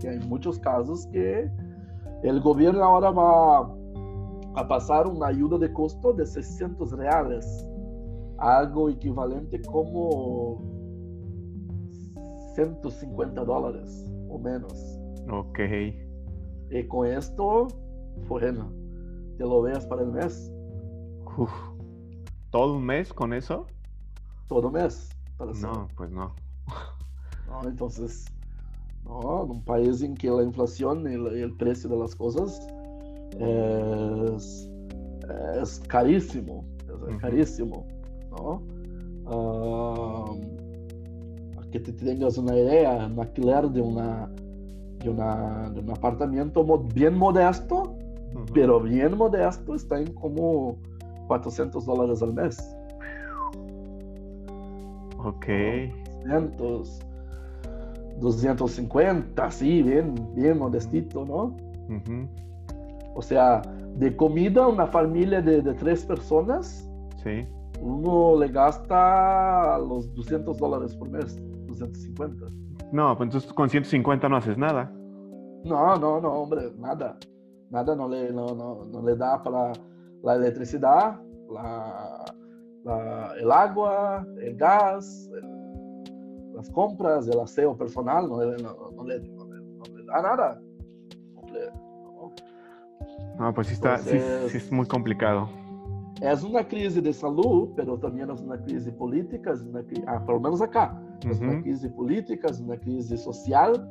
que 0.00 0.08
hay 0.08 0.18
muchos 0.20 0.58
casos 0.58 1.06
que 1.06 1.50
el 2.22 2.40
gobierno 2.40 2.84
ahora 2.84 3.10
va 3.10 3.60
a 4.56 4.68
pasar 4.68 5.06
una 5.06 5.28
ayuda 5.28 5.58
de 5.58 5.72
costo 5.72 6.12
de 6.12 6.26
600 6.26 6.92
reales, 6.92 7.66
algo 8.38 8.90
equivalente 8.90 9.62
como 9.62 10.60
150 12.54 13.44
dólares 13.44 14.08
o 14.28 14.38
menos. 14.38 14.98
Ok. 15.30 15.58
Y 16.70 16.86
con 16.88 17.06
esto, 17.06 17.68
bueno, 18.28 18.72
te 19.38 19.44
lo 19.44 19.62
veas 19.62 19.86
para 19.86 20.02
el 20.02 20.08
mes, 20.12 20.52
Uf. 21.36 21.50
¿Todo 22.50 22.76
un 22.76 22.84
mes 22.84 23.12
con 23.12 23.32
eso? 23.32 23.66
todo 24.48 24.70
mes. 24.70 25.08
Para 25.36 25.54
ser, 25.54 25.70
No, 25.70 25.88
pues 25.96 26.10
no. 26.10 26.34
¿no? 27.46 27.68
Entonces, 27.68 28.26
no, 29.04 29.44
en 29.44 29.50
un 29.50 29.64
país 29.64 30.02
en 30.02 30.14
que 30.14 30.28
la 30.30 30.42
inflación 30.42 31.02
y 31.10 31.14
el, 31.14 31.38
y 31.38 31.42
el 31.42 31.56
precio 31.56 31.88
de 31.90 31.96
las 31.96 32.14
cosas 32.16 32.60
es, 33.38 34.70
es 35.62 35.78
carísimo, 35.88 36.64
es 36.86 37.14
Ujú. 37.14 37.18
carísimo, 37.20 37.86
¿no? 38.30 38.62
Ah, 39.26 40.34
que 41.70 41.80
te 41.80 41.92
tengas 41.92 42.38
una 42.38 42.56
idea, 42.56 43.06
un 43.06 43.18
alquiler 43.20 43.68
de, 43.70 43.80
una, 43.80 44.28
de, 45.02 45.10
una, 45.10 45.70
de 45.70 45.80
un 45.80 45.90
apartamento 45.90 46.64
bien 46.94 47.16
modesto, 47.16 47.94
pero 48.54 48.80
bien 48.80 49.16
modesto, 49.16 49.74
está 49.74 49.98
en 50.00 50.12
como 50.14 50.76
400 51.26 51.84
dólares 51.84 52.22
al 52.22 52.32
mes. 52.34 52.56
Ok. 55.18 55.46
200, 56.24 57.00
250, 58.20 59.50
sí, 59.50 59.82
bien, 59.82 60.14
bien 60.34 60.58
modestito, 60.58 61.24
¿no? 61.24 61.56
O 63.14 63.22
sea, 63.22 63.62
de 63.96 64.14
comida, 64.14 64.66
una 64.68 64.86
familia 64.86 65.40
de, 65.42 65.62
de 65.62 65.74
tres 65.74 66.04
personas, 66.04 66.84
Sí. 67.22 67.46
uno 67.82 68.38
le 68.38 68.48
gasta 68.48 69.76
los 69.78 70.14
200 70.14 70.56
dólares 70.58 70.94
por 70.94 71.08
mes, 71.10 71.36
250. 71.78 72.46
No, 72.92 73.16
pues 73.16 73.28
entonces 73.28 73.52
con 73.52 73.68
150 73.68 74.28
no 74.28 74.36
haces 74.36 74.56
nada. 74.56 74.90
No, 75.64 75.96
no, 75.96 76.20
no, 76.20 76.32
hombre, 76.32 76.72
nada. 76.78 77.18
Nada 77.70 77.94
no 77.94 78.08
le, 78.08 78.32
no, 78.32 78.54
no, 78.54 78.84
no 78.86 79.02
le 79.02 79.16
da 79.16 79.42
para 79.42 79.72
la 80.22 80.34
electricidad, 80.34 81.20
la, 81.50 82.24
el 83.40 83.52
agua, 83.52 84.26
el 84.40 84.56
gas, 84.56 85.28
las 86.54 86.70
compras, 86.70 87.28
el 87.28 87.38
aseo 87.40 87.76
personal, 87.76 88.28
no, 88.28 88.42
le, 88.42 89.20
da 90.06 90.22
nada. 90.22 90.60
No, 93.38 93.54
pues 93.54 93.68
sí, 93.68 93.74
está, 93.74 93.98
sí, 93.98 94.16
es 94.16 94.72
muy 94.72 94.86
complicado. 94.86 95.48
Es 96.20 96.42
una 96.42 96.66
crisis 96.66 97.02
de 97.02 97.12
salud, 97.12 97.70
pero 97.76 97.96
también 97.96 98.30
es 98.30 98.40
una 98.40 98.60
crisis 98.60 98.92
política, 98.94 99.54
ah, 100.06 100.24
por 100.24 100.36
lo 100.36 100.40
menos 100.40 100.60
acá. 100.60 101.00
Es 101.28 101.40
una 101.40 101.62
crisis 101.62 101.90
política, 101.92 102.48
es 102.48 102.60
una 102.60 102.76
crisis 102.76 103.20
social, 103.22 103.88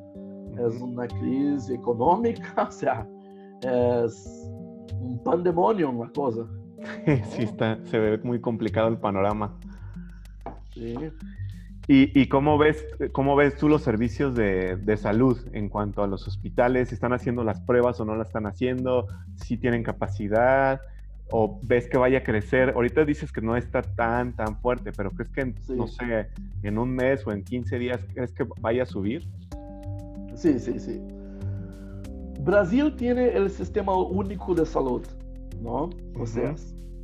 es 0.59 0.81
una 0.81 1.07
crisis 1.07 1.69
económica, 1.69 2.63
o 2.67 2.71
sea, 2.71 3.07
es 3.61 4.51
un 4.99 5.21
pandemonio 5.23 5.93
la 5.93 6.09
cosa. 6.11 6.45
sí, 7.29 7.43
está, 7.43 7.79
se 7.85 7.97
ve 7.97 8.17
muy 8.19 8.41
complicado 8.41 8.89
el 8.89 8.97
panorama. 8.97 9.57
Sí. 10.73 10.95
¿Y, 11.89 12.21
y 12.21 12.27
cómo, 12.27 12.57
ves, 12.57 12.85
cómo 13.13 13.37
ves 13.37 13.55
tú 13.55 13.69
los 13.69 13.81
servicios 13.81 14.35
de, 14.35 14.75
de, 14.75 14.97
salud 14.97 15.37
en 15.53 15.69
cuanto 15.69 16.03
a 16.03 16.07
los 16.07 16.27
hospitales? 16.27 16.91
¿Están 16.91 17.13
haciendo 17.13 17.45
las 17.45 17.61
pruebas 17.61 18.01
o 18.01 18.05
no 18.05 18.15
las 18.17 18.27
están 18.27 18.45
haciendo? 18.45 19.07
¿Si 19.35 19.55
tienen 19.57 19.83
capacidad? 19.83 20.81
¿O 21.29 21.59
ves 21.63 21.89
que 21.89 21.97
vaya 21.97 22.19
a 22.19 22.23
crecer? 22.23 22.69
Ahorita 22.69 23.03
dices 23.03 23.31
que 23.31 23.41
no 23.41 23.57
está 23.57 23.81
tan, 23.81 24.33
tan 24.33 24.55
fuerte, 24.61 24.91
pero 24.95 25.11
¿crees 25.11 25.29
que, 25.29 25.53
no 25.75 25.87
sé, 25.87 26.27
en 26.63 26.77
un 26.77 26.95
mes 26.95 27.25
o 27.27 27.31
en 27.31 27.43
15 27.43 27.79
días, 27.79 28.05
crees 28.13 28.31
que 28.31 28.45
vaya 28.61 28.83
a 28.83 28.85
subir? 28.85 29.27
Sí, 30.35 30.57
sí, 30.59 30.79
sí. 30.79 31.01
Brasil 32.41 32.95
tiene 32.95 33.35
el 33.35 33.49
sistema 33.49 33.93
único 33.97 34.55
de 34.55 34.65
salud, 34.65 35.05
¿no? 35.61 35.89
O 36.17 36.25
sea, 36.25 36.55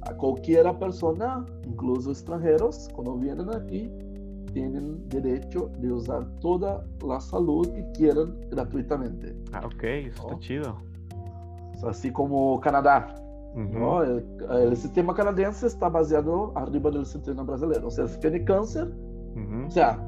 a 0.03 0.13
cualquier 0.13 0.71
persona, 0.79 1.45
incluso 1.65 2.11
extranjeros, 2.11 2.89
cuando 2.93 3.17
vienen 3.17 3.49
aquí, 3.49 3.91
tienen 4.53 5.09
derecho 5.09 5.69
de 5.79 5.91
usar 5.91 6.25
toda 6.39 6.85
la 7.05 7.19
salud 7.19 7.67
que 7.73 7.85
quieran 7.93 8.39
gratuitamente. 8.51 9.35
Ah, 9.51 9.65
ok, 9.65 9.83
eso 9.83 10.29
está 10.29 10.39
chido. 10.39 10.77
Así 11.85 12.11
como 12.11 12.61
Canadá. 12.61 13.13
¿No? 13.55 14.03
el, 14.03 14.25
el, 14.50 14.75
sistema 14.75 15.13
canadense 15.13 15.67
está 15.67 15.89
baseado 15.89 16.51
arriba 16.55 16.89
del 16.91 17.05
sistema 17.05 17.43
brasileño. 17.43 17.88
O 17.88 17.91
sea, 17.91 18.07
si 18.07 18.19
tiene 18.19 18.43
cáncer, 18.43 18.91
o 19.67 19.69
sea, 19.69 20.00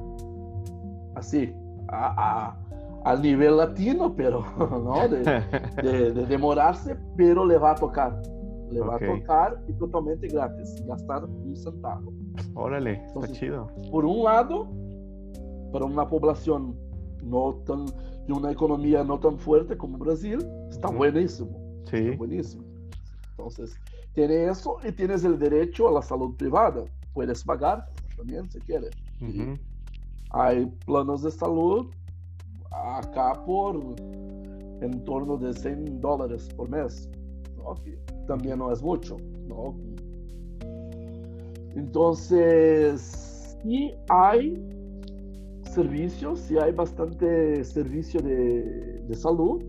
así, 1.15 1.53
a, 1.87 2.49
a 2.49 2.65
al 3.05 3.21
nivel 3.21 3.57
latino, 3.57 4.13
pero 4.15 4.43
¿no? 4.57 5.07
De, 5.07 6.11
de, 6.11 6.25
demorarse, 6.25 6.97
pero 7.15 7.45
le 7.45 7.57
va 7.57 7.71
a 7.71 7.75
tocar. 7.75 8.19
Le 8.71 8.81
va 8.81 8.95
a 8.95 8.99
tocar 8.99 9.61
y 9.67 9.73
totalmente 9.73 10.27
gratis, 10.27 10.83
gastar 10.87 11.23
un 11.23 11.55
centavo. 11.55 12.11
Órale, 12.55 13.03
está 13.05 13.27
chido. 13.31 13.67
Por 13.91 14.05
un 14.05 14.23
lado, 14.23 14.67
para 15.71 15.85
una 15.85 16.09
población 16.09 16.75
no 17.23 17.61
tan, 17.67 17.85
de 17.85 18.33
una 18.33 18.51
economía 18.51 19.03
no 19.03 19.19
tan 19.19 19.37
fuerte 19.37 19.77
como 19.77 19.99
Brasil, 19.99 20.39
está 20.71 20.89
buenísimo. 20.89 21.51
Sí. 21.85 21.97
Está 21.97 22.17
buenísimo. 22.17 22.64
Entonces, 23.37 23.75
tiene 24.13 24.45
eso 24.45 24.77
y 24.87 24.91
tienes 24.93 25.25
el 25.25 25.37
derecho 25.37 25.89
a 25.89 25.91
la 25.91 26.01
salud 26.01 26.35
privada. 26.35 26.85
Puedes 27.13 27.43
pagar 27.43 27.85
también 28.15 28.49
si 28.49 28.59
quieres. 28.61 28.91
Hay 30.31 30.65
planos 30.85 31.23
de 31.23 31.31
salud 31.31 31.87
acá 32.71 33.33
por 33.45 33.75
en 34.81 35.03
torno 35.05 35.37
de 35.37 35.53
100 35.53 35.99
dólares 36.01 36.49
por 36.55 36.69
mes, 36.69 37.09
¿no? 37.57 37.75
que 37.75 37.97
también 38.27 38.59
no 38.59 38.71
es 38.71 38.81
mucho. 38.81 39.17
¿no? 39.47 39.75
Entonces, 41.75 43.57
sí 43.63 43.93
hay 44.09 44.55
servicios, 45.73 46.39
sí 46.39 46.57
hay 46.57 46.71
bastante 46.71 47.63
servicio 47.65 48.21
de, 48.21 49.03
de 49.07 49.15
salud, 49.15 49.61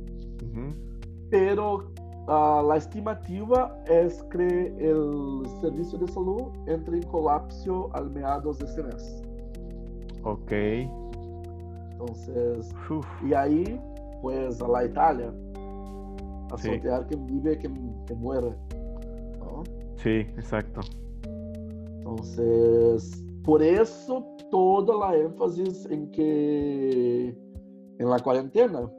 pero 1.31 1.91
uh, 2.29 2.67
la 2.67 2.77
estimativa 2.77 3.77
es 3.87 4.23
que 4.25 4.75
el 4.79 5.43
servicio 5.61 5.99
de 5.99 6.09
salud 6.09 6.53
entre 6.67 6.97
en 6.97 7.03
colapso 7.05 7.91
al 7.95 8.11
meados 8.11 8.59
de 8.59 8.65
este 8.67 8.83
mes. 8.83 9.23
Ok. 10.23 10.53
Entonces, 11.93 12.75
y 13.27 13.33
ahí, 13.33 13.81
pues 14.21 14.61
a 14.61 14.69
la 14.69 14.85
Italia, 14.85 15.33
a 16.53 16.59
sí. 16.59 16.69
sortear 16.69 17.07
que 17.07 17.17
vive, 17.17 17.59
que, 17.59 17.71
que 18.07 18.15
muere. 18.15 18.55
¿no? 19.39 19.63
Sí, 19.97 20.27
exacto. 20.37 20.81
Entonces, 21.99 23.25
por 23.45 23.63
eso 23.63 24.25
toda 24.51 24.97
la 24.97 25.17
énfasis 25.17 25.87
en 25.87 26.11
que 26.11 27.29
en 27.99 28.11
la 28.11 28.19
cuarentena, 28.19 28.81
uh 28.81 28.91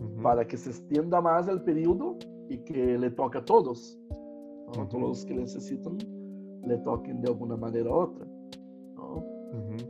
-huh. 0.00 0.22
para 0.22 0.46
que 0.46 0.56
se 0.56 0.70
extienda 0.70 1.20
más 1.20 1.48
el 1.48 1.62
periodo 1.62 2.16
y 2.50 2.58
que 2.64 2.98
le 2.98 3.10
toque 3.10 3.38
a 3.38 3.44
todos. 3.44 3.98
¿no? 4.10 4.82
Uh 4.82 4.84
-huh. 4.84 4.88
Todos 4.88 5.02
los 5.08 5.24
que 5.24 5.34
necesitan 5.34 5.96
le 6.66 6.76
toquen 6.78 7.22
de 7.22 7.28
alguna 7.28 7.56
manera 7.56 7.88
u 7.90 7.94
otra. 7.94 8.26
¿no? 8.96 9.14
Uh 9.56 9.62
-huh. 9.68 9.82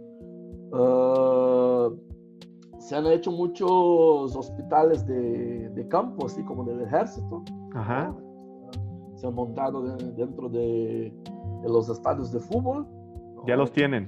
uh, 1.88 2.10
se 2.78 2.96
han 2.96 3.06
hecho 3.06 3.32
muchos 3.32 4.36
hospitales 4.36 5.06
de, 5.06 5.68
de 5.70 5.88
campo, 5.88 6.26
así 6.26 6.42
como 6.44 6.64
del 6.64 6.80
ejército. 6.82 7.42
Ajá. 7.74 8.14
Se 9.16 9.26
han 9.26 9.34
montado 9.34 9.82
de, 9.82 10.12
dentro 10.12 10.48
de, 10.48 11.12
de, 11.62 11.68
los 11.68 11.88
estadios 11.88 12.30
de 12.32 12.40
fútbol. 12.40 12.86
¿Ya 13.46 13.56
los 13.56 13.70
tienen? 13.72 14.06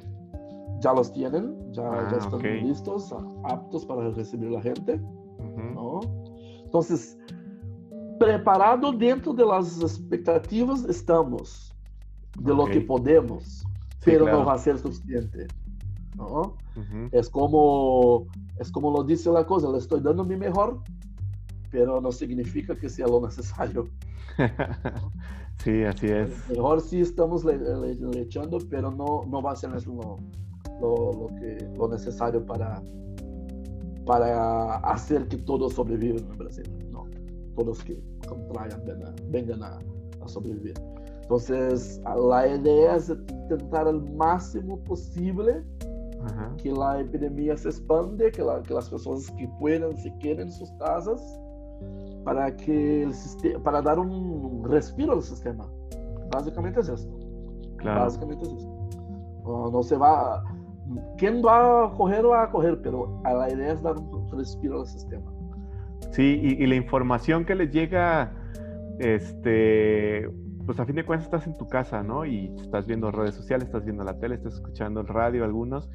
Ya 0.81 0.93
los 0.93 1.13
tienen, 1.13 1.45
ya, 1.73 1.85
ah, 1.91 2.09
ya 2.11 2.19
están 2.19 2.35
okay. 2.35 2.61
listos, 2.63 3.15
aptos 3.45 3.85
para 3.87 4.11
recibir 4.11 4.51
la 4.51 4.61
gente. 4.61 5.01
-huh. 5.01 5.75
¿no? 5.75 6.01
Entonces, 6.65 7.19
preparado 8.25 8.93
dentro 8.93 9.33
de 9.33 9.45
las 9.45 9.81
expectativas 9.81 10.85
estamos, 10.85 11.75
de 12.39 12.53
okay. 12.53 12.65
lo 12.65 12.73
que 12.73 12.81
podemos, 12.87 13.45
sí, 13.45 13.67
pero 14.05 14.25
claro. 14.25 14.41
no 14.41 14.45
va 14.47 14.55
a 14.55 14.59
ser 14.59 14.79
suficiente. 14.79 15.49
¿no? 16.17 16.57
Uh 16.77 16.81
-huh. 16.81 17.09
Es 17.13 17.29
como 17.29 18.27
es 18.59 18.71
como 18.71 18.91
lo 18.91 19.03
dice 19.03 19.31
la 19.31 19.47
cosa, 19.47 19.71
le 19.71 19.79
estoy 19.79 20.01
dando 20.01 20.25
mi 20.25 20.37
mejor, 20.37 20.81
pero 21.71 22.01
no 22.01 22.13
significa 22.13 22.77
que 22.77 22.89
sea 22.89 23.07
lo 23.07 23.21
necesario. 23.21 23.89
sí, 25.65 25.85
así 25.85 26.07
es. 26.07 26.31
Mejor 26.49 26.81
sí 26.81 27.01
estamos 27.01 27.45
le, 27.45 27.59
le, 27.59 27.95
le, 27.95 28.21
echando, 28.21 28.59
pero 28.71 28.91
no, 28.91 29.25
no 29.27 29.43
va 29.43 29.53
a 29.53 29.57
ser 29.57 29.71
lo, 29.87 30.19
lo, 30.81 31.13
lo, 31.13 31.27
que, 31.39 31.69
lo 31.77 31.89
necesario 31.89 32.45
para, 32.45 32.83
para 34.07 34.77
hacer 34.77 35.29
que 35.29 35.39
todos 35.39 35.75
sobrevivan 35.75 36.31
en 36.31 36.39
Brasil. 36.39 36.89
No, 36.91 37.07
todos 37.57 37.83
que 37.83 38.01
vengan, 38.85 39.15
vengan 39.31 39.63
a, 39.63 39.79
a 40.21 40.29
sobrevivir. 40.29 40.75
Entonces, 41.23 42.01
la 42.05 42.47
idea 42.47 42.97
es 42.97 43.09
intentar 43.09 43.87
al 43.87 44.03
máximo 44.15 44.79
posible 44.85 45.65
Uhum. 46.23 46.57
que 46.57 46.71
a 46.71 47.01
epidemia 47.01 47.57
se 47.57 47.69
expande, 47.69 48.31
que, 48.31 48.43
la, 48.43 48.63
que, 48.63 48.73
as 48.77 48.89
pessoas 48.89 49.29
que 49.31 49.49
puedan 49.59 49.97
se 49.97 50.09
queden 50.19 50.47
em 50.47 50.51
suas 50.53 50.71
casas 50.79 51.21
para 52.25 52.53
que 52.53 53.09
para 53.65 53.81
dar 53.81 53.99
um 53.99 54.63
respiro 54.63 55.13
ao 55.13 55.21
sistema. 55.21 55.69
Basicamente 56.33 56.79
é 56.79 56.83
isso. 56.83 57.11
Claro. 57.79 58.01
Basicamente 58.03 58.45
é 58.45 58.53
isso. 58.53 58.69
Uh, 59.45 59.71
não 59.73 59.83
se 59.83 59.97
vai 59.97 60.41
quem 61.19 61.41
vai 61.41 61.91
correr 61.97 62.23
vai 62.23 62.51
correr, 62.51 62.77
pero 62.77 63.21
a 63.25 63.49
ideia 63.51 63.73
é 63.73 63.77
dar 63.77 63.99
um 63.99 64.27
respiro 64.37 64.79
ao 64.79 64.87
sistema. 64.87 65.33
Sí, 66.13 66.41
y, 66.43 66.67
la 66.67 66.75
información 66.75 67.47
que 67.47 67.55
les 67.55 67.71
llega, 67.71 68.33
este, 68.99 70.29
pues 70.67 70.79
a 70.79 70.85
fin 70.85 70.97
de 70.97 71.07
cuentas 71.07 71.25
estás 71.25 71.47
en 71.47 71.57
tu 71.57 71.67
casa, 71.69 72.03
¿no? 72.03 72.27
Y 72.27 72.55
estás 72.61 72.87
viendo 72.87 73.11
redes 73.11 73.35
sociales, 73.35 73.67
estás 73.67 73.85
viendo 73.85 74.05
la 74.05 74.19
tele, 74.19 74.35
estás 74.35 74.55
escuchando 74.55 75.01
el 75.01 75.09
radio, 75.09 75.43
algunos. 75.43 75.89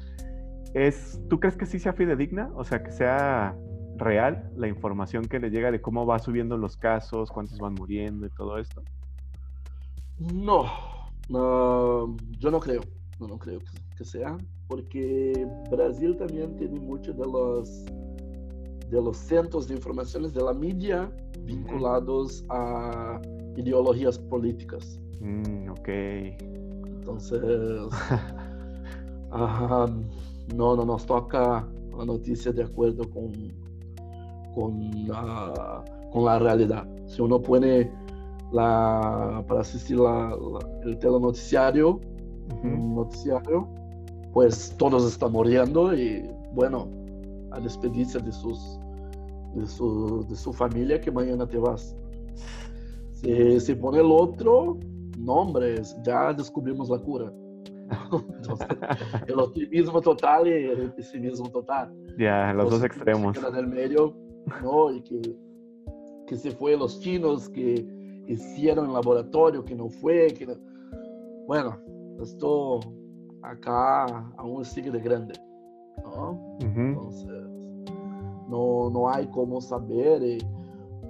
Es, 0.74 1.20
¿Tú 1.30 1.38
crees 1.38 1.56
que 1.56 1.66
sí 1.66 1.78
sea 1.78 1.92
fidedigna? 1.92 2.50
O 2.56 2.64
sea, 2.64 2.82
que 2.82 2.90
sea 2.90 3.56
real 3.96 4.50
la 4.56 4.66
información 4.66 5.24
que 5.24 5.38
le 5.38 5.50
llega 5.50 5.70
de 5.70 5.80
cómo 5.80 6.04
va 6.04 6.18
subiendo 6.18 6.56
los 6.56 6.76
casos, 6.76 7.30
cuántos 7.30 7.58
van 7.58 7.74
muriendo 7.74 8.26
y 8.26 8.30
todo 8.30 8.58
esto. 8.58 8.82
No, 10.34 10.64
no 11.28 12.16
yo 12.40 12.50
no 12.50 12.58
creo, 12.58 12.80
no, 13.20 13.28
no 13.28 13.38
creo 13.38 13.60
que, 13.60 13.96
que, 13.96 14.04
sea, 14.04 14.36
porque 14.66 15.46
Brasil 15.70 16.16
también 16.16 16.56
tiene 16.56 16.80
muchos 16.80 17.16
de 17.16 17.24
los, 17.24 17.86
de 18.90 19.02
los 19.02 19.16
centros 19.16 19.68
de 19.68 19.74
informaciones 19.74 20.32
de 20.32 20.42
la 20.42 20.52
media 20.52 21.10
vinculados 21.44 22.44
uh 22.48 22.52
a 22.52 23.20
ideologías 23.56 24.18
políticas. 24.18 25.00
Mm, 25.20 25.70
ok. 25.70 25.88
Entonces, 25.88 27.42
uh, 29.32 29.88
no, 30.54 30.76
no 30.76 30.84
nos 30.84 31.04
toca 31.06 31.66
la 31.96 32.04
noticia 32.04 32.52
de 32.52 32.62
acuerdo 32.62 33.08
con, 33.10 33.32
con, 34.54 35.08
la, 35.08 35.84
con 36.12 36.24
la 36.24 36.38
realidad. 36.38 36.86
Si 37.06 37.20
uno 37.20 37.40
pone 37.42 37.90
la, 38.52 39.44
para 39.48 39.60
asistir 39.60 39.98
la, 39.98 40.30
la, 40.30 40.80
el 40.84 40.98
telenoticiario, 40.98 42.00
un 42.62 42.94
noticiario, 42.94 43.68
pues 44.32 44.74
todos 44.78 45.04
están 45.04 45.32
muriendo 45.32 45.94
y 45.94 46.30
bueno, 46.52 46.88
a 47.52 47.60
despedirse 47.60 48.18
de 48.18 48.32
sus 48.32 48.78
de 49.54 49.66
su, 49.66 50.26
de 50.28 50.36
su 50.36 50.52
familia 50.52 51.00
que 51.00 51.10
mañana 51.10 51.46
te 51.46 51.58
vas. 51.58 51.96
Se, 53.12 53.60
se 53.60 53.74
pone 53.76 53.98
el 53.98 54.10
otro, 54.10 54.78
nombres, 55.18 55.96
ya 56.04 56.32
descubrimos 56.32 56.88
la 56.88 56.98
cura. 56.98 57.32
Entonces, 58.12 58.68
el 59.26 59.38
optimismo 59.40 60.00
total 60.00 60.46
y 60.46 60.50
el 60.50 60.92
pesimismo 60.92 61.50
total. 61.50 61.92
Ya, 62.18 62.52
los 62.52 62.70
dos 62.70 62.84
extremos. 62.84 63.36
En 63.36 63.56
el 63.56 63.66
medio, 63.66 64.14
¿no? 64.62 64.92
Y 64.92 65.02
que, 65.02 65.20
que 66.26 66.36
se 66.36 66.50
fue 66.50 66.76
los 66.76 67.00
chinos, 67.00 67.48
que 67.48 67.86
hicieron 68.26 68.86
el 68.86 68.92
laboratorio, 68.92 69.64
que 69.64 69.74
no 69.74 69.88
fue, 69.88 70.28
que 70.28 70.46
Bueno, 71.46 71.78
esto 72.22 72.80
acá 73.42 74.04
aún 74.36 74.64
sigue 74.64 74.90
de 74.90 75.00
grande, 75.00 75.34
¿no? 76.04 76.58
Entonces, 76.60 77.48
no, 78.48 78.90
no 78.90 79.08
hay 79.10 79.26
cómo 79.28 79.60
saber. 79.60 80.22
Y, 80.22 80.38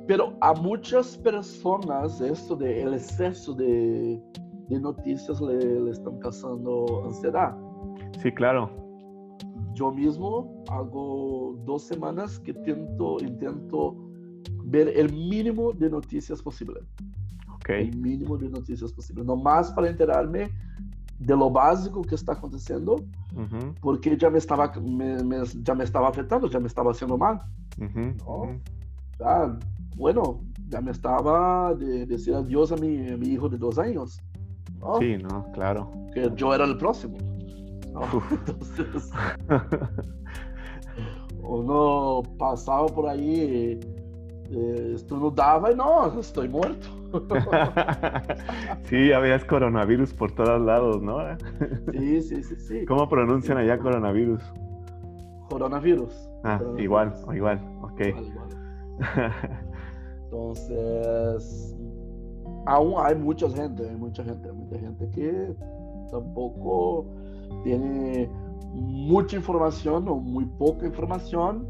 pero 0.06 0.36
a 0.40 0.54
muchas 0.54 1.16
personas 1.18 2.20
esto 2.20 2.56
de 2.56 2.82
el 2.82 2.94
exceso 2.94 3.54
de, 3.54 4.20
de 4.68 4.80
noticias 4.80 5.40
le, 5.40 5.80
le, 5.80 5.90
están 5.90 6.18
causando 6.18 7.04
ansiedad. 7.04 7.56
Sí, 8.22 8.32
claro. 8.32 8.70
Yo 9.74 9.92
mismo 9.92 10.64
hago 10.68 11.56
dos 11.64 11.82
semanas 11.82 12.38
que 12.40 12.50
intento, 12.50 13.18
intento 13.20 13.94
ver 14.64 14.88
el 14.96 15.12
mínimo 15.12 15.72
de 15.72 15.88
noticias 15.88 16.42
posible. 16.42 16.80
Okay. 17.56 17.88
El 17.88 17.96
mínimo 17.98 18.36
de 18.36 18.48
noticias 18.48 18.92
posible. 18.92 19.24
No 19.24 19.36
más 19.36 19.70
para 19.72 19.88
enterarme 19.88 20.50
de 21.18 21.34
lo 21.34 21.50
básico 21.50 22.02
que 22.02 22.14
está 22.14 22.32
acontecendo, 22.32 22.96
uhum. 23.34 23.74
porque 23.80 24.16
já 24.18 24.30
me 24.30 24.38
estava 24.38 24.72
me, 24.80 25.22
me, 25.22 25.44
já 25.66 25.74
me 25.74 25.84
estava 25.84 26.08
afetando, 26.08 26.48
já 26.48 26.60
me 26.60 26.66
estava 26.66 26.92
fazendo 26.94 27.18
mal. 27.18 27.40
Uhum. 27.78 28.14
¿no? 28.24 28.60
Já, 29.18 29.58
bueno, 29.96 30.40
já 30.70 30.80
me 30.80 30.92
estava 30.92 31.74
de, 31.74 32.06
decir 32.06 32.34
adiós 32.34 32.70
a 32.70 32.76
mi, 32.76 33.10
a 33.10 33.16
mi 33.16 33.28
hijo 33.28 33.48
de 33.48 33.58
dos 33.58 33.78
años. 33.78 34.20
¿no? 34.78 34.98
Sí, 34.98 35.18
no, 35.18 35.50
claro. 35.52 35.90
Que 36.12 36.30
yo 36.36 36.54
era 36.54 36.64
el 36.64 36.76
próximo. 36.78 37.18
¿no? 37.92 38.02
Entonces, 38.30 39.10
uno 41.42 42.22
pasaba 42.38 42.86
por 42.86 43.08
ahí, 43.08 43.80
eh, 44.50 44.96
y 45.00 45.74
no, 45.74 46.20
estoy 46.20 46.48
muerto. 46.48 46.97
sí, 48.84 49.12
habías 49.12 49.44
coronavirus 49.44 50.12
por 50.14 50.32
todos 50.32 50.60
lados, 50.60 51.02
¿no? 51.02 51.18
sí, 51.92 52.22
sí, 52.22 52.42
sí, 52.42 52.56
sí. 52.56 52.84
¿Cómo 52.86 53.08
pronuncian 53.08 53.58
allá 53.58 53.78
coronavirus? 53.78 54.42
Coronavirus. 55.48 56.30
Ah, 56.44 56.58
coronavirus. 56.58 56.84
igual, 56.84 57.14
igual, 57.34 57.60
ok. 57.82 58.00
Igual, 58.00 58.26
igual. 58.26 58.48
Entonces, 60.24 61.76
aún 62.66 62.94
hay 62.98 63.14
mucha 63.14 63.48
gente, 63.50 63.88
hay 63.88 63.96
mucha 63.96 64.22
gente, 64.22 64.52
mucha 64.52 64.78
gente 64.78 65.10
que 65.10 65.54
tampoco 66.10 67.06
tiene 67.64 68.30
mucha 68.72 69.36
información 69.36 70.06
o 70.08 70.16
muy 70.16 70.44
poca 70.58 70.86
información 70.86 71.66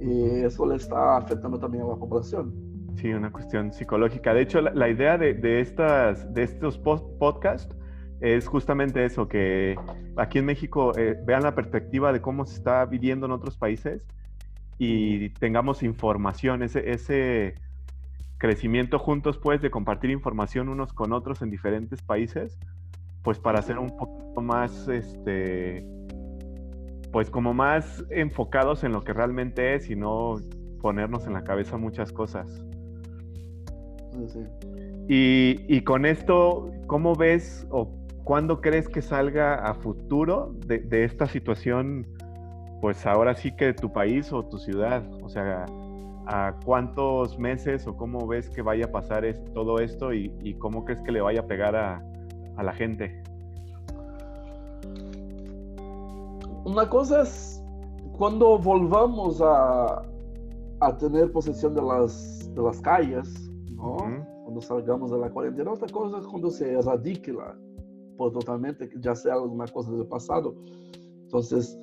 y 0.00 0.42
eso 0.42 0.66
le 0.66 0.76
está 0.76 1.18
afectando 1.18 1.58
también 1.58 1.84
a 1.84 1.88
la 1.88 1.96
población. 1.96 2.71
Sí, 2.96 3.12
una 3.12 3.32
cuestión 3.32 3.72
psicológica. 3.72 4.34
De 4.34 4.42
hecho, 4.42 4.60
la, 4.60 4.88
idea 4.88 5.18
de, 5.18 5.60
estas, 5.60 6.32
de 6.32 6.42
estos 6.42 6.78
podcasts 6.78 7.74
es 8.20 8.46
justamente 8.46 9.04
eso, 9.04 9.26
que 9.26 9.76
aquí 10.16 10.38
en 10.38 10.44
México 10.44 10.92
eh, 10.96 11.18
vean 11.24 11.42
la 11.42 11.54
perspectiva 11.54 12.12
de 12.12 12.20
cómo 12.20 12.46
se 12.46 12.56
está 12.56 12.84
viviendo 12.84 13.26
en 13.26 13.32
otros 13.32 13.56
países 13.56 14.06
y 14.78 15.30
tengamos 15.30 15.82
información, 15.82 16.62
ese, 16.62 17.54
crecimiento 18.38 18.98
juntos, 18.98 19.38
pues, 19.38 19.62
de 19.62 19.70
compartir 19.70 20.10
información 20.10 20.68
unos 20.68 20.92
con 20.92 21.12
otros 21.12 21.42
en 21.42 21.50
diferentes 21.50 22.02
países, 22.02 22.58
pues 23.22 23.38
para 23.38 23.62
ser 23.62 23.78
un 23.78 23.96
poco 23.96 24.40
más, 24.40 24.88
este, 24.88 25.86
pues 27.12 27.30
como 27.30 27.54
más 27.54 28.04
enfocados 28.10 28.82
en 28.82 28.92
lo 28.92 29.04
que 29.04 29.12
realmente 29.12 29.74
es 29.74 29.90
y 29.90 29.94
no 29.94 30.36
ponernos 30.80 31.26
en 31.26 31.34
la 31.34 31.44
cabeza 31.44 31.76
muchas 31.76 32.12
cosas. 32.12 32.64
Sí. 34.28 34.44
Y, 35.08 35.74
y, 35.74 35.82
con 35.82 36.04
esto, 36.04 36.70
¿cómo 36.86 37.14
ves 37.14 37.66
o 37.70 37.88
cuándo 38.24 38.60
crees 38.60 38.88
que 38.88 39.02
salga 39.02 39.54
a 39.54 39.74
futuro 39.74 40.54
de, 40.66 40.78
de, 40.78 41.04
esta 41.04 41.26
situación, 41.26 42.06
pues 42.80 43.06
ahora 43.06 43.34
sí 43.34 43.54
que 43.56 43.72
tu 43.72 43.92
país 43.92 44.32
o 44.32 44.44
tu 44.44 44.58
ciudad? 44.58 45.02
O 45.22 45.28
sea, 45.28 45.64
¿a 46.26 46.54
cuántos 46.64 47.38
meses 47.38 47.86
o 47.86 47.96
cómo 47.96 48.26
ves 48.26 48.48
que 48.50 48.62
vaya 48.62 48.86
a 48.86 48.92
pasar 48.92 49.24
es, 49.24 49.42
todo 49.54 49.78
esto 49.78 50.12
y, 50.12 50.32
y, 50.42 50.54
cómo 50.54 50.84
crees 50.84 51.00
que 51.02 51.12
le 51.12 51.20
vaya 51.20 51.40
a 51.40 51.46
pegar 51.46 51.74
a, 51.74 52.02
a 52.56 52.62
la 52.62 52.72
gente? 52.72 53.22
Una 56.64 56.88
cosa 56.88 57.22
es 57.22 57.62
cuando 58.12 58.58
volvamos 58.58 59.40
a, 59.40 60.02
a 60.80 60.96
tener 60.98 61.32
posesión 61.32 61.74
de 61.74 61.82
las, 61.82 62.54
de 62.54 62.62
las 62.62 62.80
calles, 62.80 63.51
¿no? 63.82 63.96
Uh 63.96 63.98
-huh. 63.98 64.44
Cuando 64.44 64.60
salgamos 64.60 65.10
de 65.10 65.18
la 65.18 65.30
cuarentena. 65.30 65.72
Otra 65.72 65.88
cosa 65.88 66.18
es 66.18 66.26
cuando 66.26 66.50
se 66.50 66.72
erradique 66.72 67.32
la, 67.32 67.56
por 68.16 68.32
totalmente, 68.32 68.88
que 68.88 68.98
ya 69.00 69.14
sea 69.14 69.34
alguna 69.34 69.66
cosa 69.66 69.90
del 69.92 70.06
pasado. 70.06 70.54
Entonces, 71.24 71.78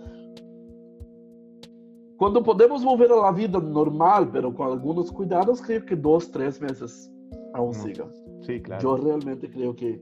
cuando 2.18 2.44
podemos 2.44 2.84
volver 2.84 3.12
a 3.12 3.16
la 3.16 3.32
vida 3.32 3.60
normal, 3.60 4.30
pero 4.32 4.54
con 4.54 4.68
algunos 4.68 5.12
cuidados, 5.12 5.62
creo 5.62 5.86
que 5.86 5.96
dos, 5.96 6.32
tres 6.32 6.62
meses 6.62 7.12
aún 7.54 7.70
uh 7.70 7.72
-huh. 7.72 7.84
siga. 7.84 8.06
Sí, 8.42 8.62
claro. 8.62 8.82
Yo 8.82 8.98
realmente 8.98 9.50
creo 9.50 9.76
que, 9.76 10.02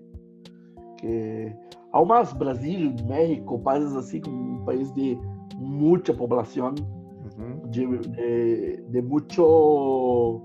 que 0.97 1.55
aún 1.91 2.07
más 2.10 2.38
Brasil, 2.38 2.95
México, 3.07 3.62
países 3.63 3.93
así 3.93 4.19
como 4.21 4.57
un 4.57 4.65
país 4.65 4.93
de 4.95 5.17
mucha 5.57 6.13
población, 6.13 6.75
uh 6.79 7.41
-huh. 7.41 7.62
de, 7.71 8.10
de, 8.10 8.86
de 8.89 9.01
mucho 9.01 10.41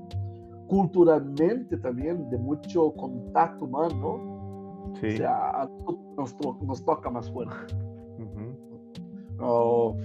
culturalmente 0.69 1.77
también 1.79 2.29
de 2.31 2.39
mucho 2.39 2.93
contacto 2.93 3.65
humano, 3.65 4.95
sí. 5.01 5.09
o 5.09 5.17
sea, 5.17 5.69
nos, 6.17 6.37
to 6.37 6.59
nos 6.63 6.85
toca 6.85 7.11
más 7.11 7.31
fuerte. 7.31 7.75
Uh 8.19 8.25
-huh. 8.25 8.57
no, 9.39 9.97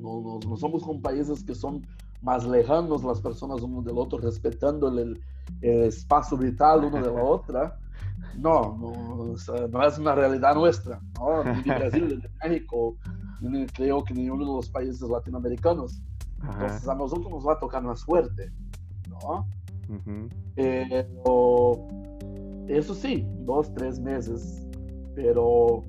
no, 0.00 0.40
no, 0.48 0.56
somos 0.56 0.82
con 0.82 1.00
países 1.00 1.42
que 1.44 1.54
son 1.54 1.86
más 2.22 2.46
lejanos 2.46 3.04
las 3.04 3.20
personas 3.20 3.62
uno 3.62 3.82
del 3.82 3.98
otro, 3.98 4.18
respetando 4.18 4.88
el, 4.88 5.20
el 5.60 5.84
espacio 5.84 6.36
vital 6.36 6.84
uno 6.84 7.02
de 7.02 7.12
la 7.12 7.22
otra. 7.36 7.78
No, 8.36 8.76
no, 8.76 9.32
o 9.32 9.38
sea, 9.38 9.66
no 9.68 9.82
es 9.86 9.98
una 9.98 10.14
realidad 10.14 10.54
nuestra, 10.54 11.00
¿no? 11.18 11.42
Ni 11.42 11.62
de 11.62 11.78
Brasil, 11.78 12.08
ni 12.08 12.16
de 12.16 12.30
México, 12.42 12.96
ni 13.40 13.66
creo 13.66 14.04
que 14.04 14.12
ninguno 14.12 14.44
de 14.44 14.52
los 14.56 14.68
países 14.68 15.08
latinoamericanos. 15.08 16.02
Entonces 16.42 16.86
a 16.88 16.94
nosotros 16.94 17.30
nos 17.30 17.46
va 17.46 17.54
a 17.54 17.58
tocar 17.58 17.82
más 17.82 18.04
fuerte. 18.04 18.52
¿No? 19.22 19.46
Uh 19.88 19.98
-huh. 20.04 20.28
Pero, 20.54 21.86
eso 22.68 22.94
sí, 22.94 23.26
dos, 23.40 23.72
tres 23.74 24.00
meses. 24.00 24.66
Pero 25.14 25.84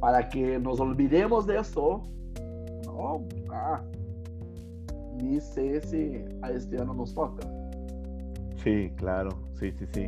para 0.00 0.28
que 0.28 0.58
nos 0.58 0.80
olvidemos 0.80 1.46
de 1.46 1.58
eso, 1.58 2.02
no, 2.86 3.24
ah, 3.50 3.82
ni 5.22 5.40
sé 5.40 5.80
si 5.80 6.24
a 6.42 6.50
este 6.50 6.80
año 6.80 6.94
nos 6.94 7.14
toca. 7.14 7.46
Sí, 8.62 8.90
claro, 8.96 9.30
sí, 9.54 9.72
sí, 9.72 9.86
sí. 9.92 10.06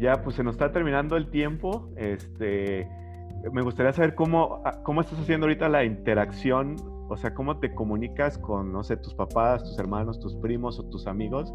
Ya, 0.00 0.22
pues 0.22 0.36
se 0.36 0.42
nos 0.42 0.54
está 0.54 0.72
terminando 0.72 1.16
el 1.16 1.30
tiempo. 1.30 1.88
Este, 1.96 2.88
me 3.52 3.62
gustaría 3.62 3.92
saber 3.92 4.14
cómo, 4.14 4.62
cómo 4.82 5.00
estás 5.00 5.18
haciendo 5.20 5.46
ahorita 5.46 5.68
la 5.68 5.84
interacción, 5.84 6.76
o 7.08 7.16
sea, 7.16 7.34
cómo 7.34 7.58
te 7.58 7.74
comunicas 7.74 8.38
con, 8.38 8.72
no 8.72 8.82
sé, 8.82 8.96
tus 8.96 9.14
papás, 9.14 9.62
tus 9.62 9.78
hermanos, 9.78 10.18
tus 10.20 10.34
primos 10.36 10.78
o 10.78 10.84
tus 10.84 11.06
amigos 11.06 11.52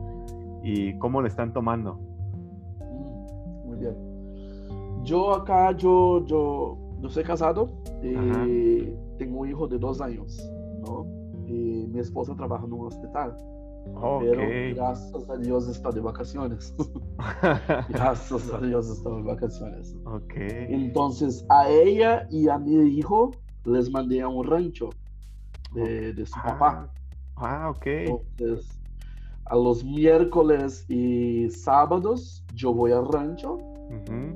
y 0.64 0.98
cómo 1.00 1.22
lo 1.22 1.28
están 1.28 1.54
tomando. 1.54 2.00
Muy 3.66 3.78
bien. 3.78 3.96
Yo 5.04 5.34
acá, 5.34 5.72
yo, 5.72 6.26
yo, 6.26 6.78
yo 7.02 7.10
soy 7.10 7.24
casado 7.24 7.70
y 8.04 8.16
Ajá. 8.16 8.46
tengo 9.18 9.40
un 9.40 9.50
hijo 9.50 9.68
de 9.68 9.80
dos 9.80 10.02
años, 10.02 10.40
¿no? 10.82 11.06
Y 11.48 11.88
mi 11.88 12.00
esposa 12.00 12.36
trabaja 12.36 12.66
en 12.66 12.74
un 12.74 12.86
hospital. 12.86 13.36
Okay. 13.96 14.30
Pero 14.30 14.76
gracias 14.76 15.30
a 15.30 15.38
Dios 15.38 15.68
está 15.68 15.90
de 15.90 16.02
vacaciones. 16.02 16.76
gracias 17.90 18.54
a 18.54 18.58
Dios 18.60 18.90
está 18.90 19.10
de 19.10 19.24
vacaciones. 19.24 19.96
Okay. 20.06 20.68
Entonces 20.70 21.46
a 21.50 21.68
ella 21.70 22.28
y 22.30 22.50
a 22.50 22.60
mi 22.60 22.76
hijo 22.76 23.32
les 23.66 23.90
mandé 23.90 24.22
a 24.22 24.28
un 24.28 24.46
rancho 24.46 24.90
de, 25.74 26.14
de 26.14 26.26
su 26.26 26.34
ah. 26.38 26.44
papá. 26.44 26.94
Ah, 27.36 27.70
ok. 27.70 27.86
Entonces, 27.86 28.80
a 29.46 29.56
los 29.56 29.84
miércoles 29.84 30.86
y 30.90 31.50
sábados 31.50 32.44
yo 32.54 32.74
voy 32.74 32.92
al 32.92 33.08
rancho 33.12 33.60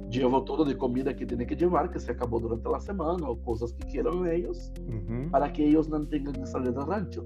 Llevo 0.09 0.43
todo 0.43 0.65
de 0.65 0.75
comida 0.77 1.15
que 1.15 1.25
tiene 1.25 1.45
que 1.45 1.55
llevar, 1.55 1.91
que 1.91 1.99
se 1.99 2.11
acabó 2.11 2.39
durante 2.39 2.69
la 2.69 2.79
semana, 2.79 3.27
o 3.29 3.39
cosas 3.39 3.73
que 3.73 3.85
quieran 3.87 4.27
ellos, 4.27 4.71
para 5.31 5.51
que 5.51 5.65
ellos 5.67 5.87
no 5.89 6.07
tengan 6.07 6.33
que 6.33 6.45
salir 6.45 6.73
del 6.73 6.87
rancho. 6.87 7.23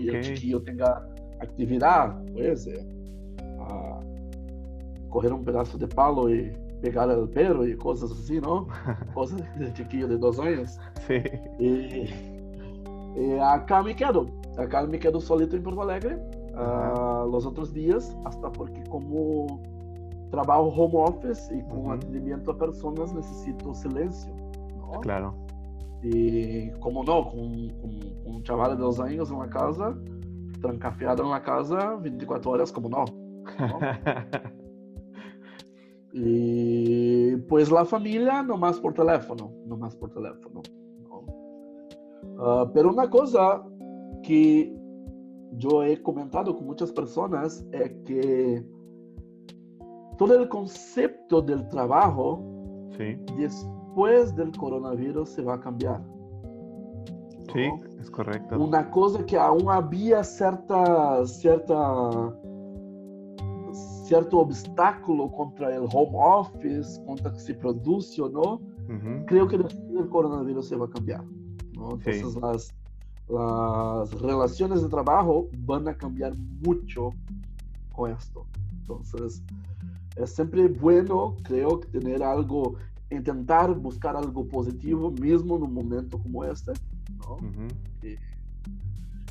Y 0.00 0.08
el 0.08 0.22
chiquillo 0.22 0.62
tenga 0.62 1.06
actividad, 1.40 2.22
pues, 2.32 2.66
eh, 2.66 2.86
coger 5.10 5.32
un 5.32 5.44
pedazo 5.44 5.76
de 5.76 5.88
palo 5.88 6.30
y 6.30 6.52
pegar 6.80 7.10
el 7.10 7.28
perro 7.28 7.66
y 7.66 7.76
cosas 7.76 8.10
así, 8.12 8.40
¿no? 8.40 8.66
cosas 9.14 9.42
de 9.58 9.72
chiquillo 9.74 10.08
de 10.08 10.16
dos 10.16 10.38
años. 10.38 10.78
Sí. 11.06 11.22
Y, 11.58 12.31
y 13.14 13.38
acá 13.38 13.82
me 13.82 13.94
quedo, 13.94 14.26
acá 14.58 14.86
me 14.86 14.98
quedo 14.98 15.20
solito 15.20 15.56
en 15.56 15.62
Porto 15.62 15.82
Alegre 15.82 16.18
uh, 16.54 17.26
los 17.28 17.46
outros 17.46 17.72
dias, 17.72 18.16
hasta 18.24 18.50
porque 18.50 18.82
como 18.88 19.60
trabalho 20.30 20.68
home 20.68 20.96
office 20.96 21.54
e 21.54 21.62
com 21.64 21.84
uhum. 21.84 21.92
atendimento 21.92 22.50
a 22.50 22.54
pessoas 22.54 23.12
necessito 23.12 23.74
silêncio. 23.74 24.34
¿no? 24.76 25.00
Claro. 25.00 25.34
E 26.02 26.72
como 26.80 27.04
não, 27.04 27.24
com, 27.24 27.68
com, 27.80 28.00
com 28.24 28.38
um 28.38 28.44
chaval 28.44 28.70
de 28.70 28.76
dois 28.76 28.98
anos 28.98 29.30
em 29.30 29.34
uma 29.34 29.48
casa, 29.48 29.96
trancafiado 30.60 31.22
na 31.28 31.38
casa 31.38 31.96
24 31.96 32.50
horas, 32.50 32.70
como 32.70 32.88
não. 32.88 33.04
e 36.14 37.38
pois 37.48 37.72
a 37.72 37.84
família, 37.84 38.42
não 38.42 38.56
mais 38.56 38.80
por 38.80 38.92
teléfono, 38.92 39.52
não 39.66 39.76
mais 39.76 39.94
por 39.94 40.10
teléfono. 40.10 40.62
Uh, 42.22 42.66
pero 42.72 42.90
uma 42.90 43.08
coisa 43.08 43.62
que 44.22 44.74
yo 45.58 45.82
he 45.84 46.00
comentado 46.02 46.56
con 46.56 46.66
muchas 46.66 46.90
personas 46.92 47.64
es 47.72 47.90
que 48.04 48.64
todo 50.18 50.38
el 50.38 50.48
concepto 50.48 51.42
del 51.42 51.68
trabajo 51.68 52.42
sí. 52.96 53.16
después 53.36 54.34
del 54.36 54.52
coronavirus 54.56 55.28
se 55.28 55.42
va 55.42 55.54
a 55.54 55.60
cambiar. 55.60 56.02
Sí, 57.52 57.70
es 58.00 58.10
correcto. 58.10 58.58
Una 58.58 58.90
cosa 58.90 59.24
que 59.26 59.36
aún 59.36 59.68
había 59.68 60.24
cierta, 60.24 61.26
cierta, 61.26 62.34
cierto 64.04 64.38
obstáculo 64.38 65.30
contra 65.32 65.74
el 65.74 65.84
home 65.92 66.12
office, 66.14 67.04
contra 67.04 67.32
que 67.32 67.40
se 67.40 67.54
produce 67.54 68.22
o 68.22 68.28
no, 68.30 68.60
creo 69.26 69.46
que 69.48 69.58
después 69.58 69.92
del 69.92 70.08
coronavirus 70.08 70.68
se 70.68 70.76
va 70.76 70.86
a 70.86 70.90
cambiar. 70.90 71.24
Entonces 71.90 72.36
las 72.40 72.74
las 73.28 74.12
relaciones 74.20 74.82
de 74.82 74.88
trabajo 74.88 75.48
van 75.58 75.88
a 75.88 75.94
cambiar 75.96 76.34
mucho 76.36 77.10
con 77.92 78.10
esto. 78.10 78.46
Entonces, 78.80 79.42
es 80.16 80.34
siempre 80.34 80.68
bueno, 80.68 81.36
creo, 81.42 81.80
tener 81.80 82.22
algo, 82.22 82.74
intentar 83.10 83.74
buscar 83.74 84.16
algo 84.16 84.46
positivo 84.46 85.10
mismo 85.10 85.56
en 85.56 85.62
un 85.62 85.74
momento 85.74 86.18
como 86.18 86.44
este, 86.44 86.72
¿no? 87.18 87.36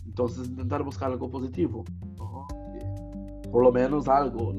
entonces, 0.06 0.48
intentar 0.48 0.84
buscar 0.84 1.12
algo 1.12 1.30
positivo, 1.30 1.84
¿no? 2.18 2.48
por 3.52 3.64
lo 3.64 3.72
menos 3.72 4.08
algo, 4.08 4.54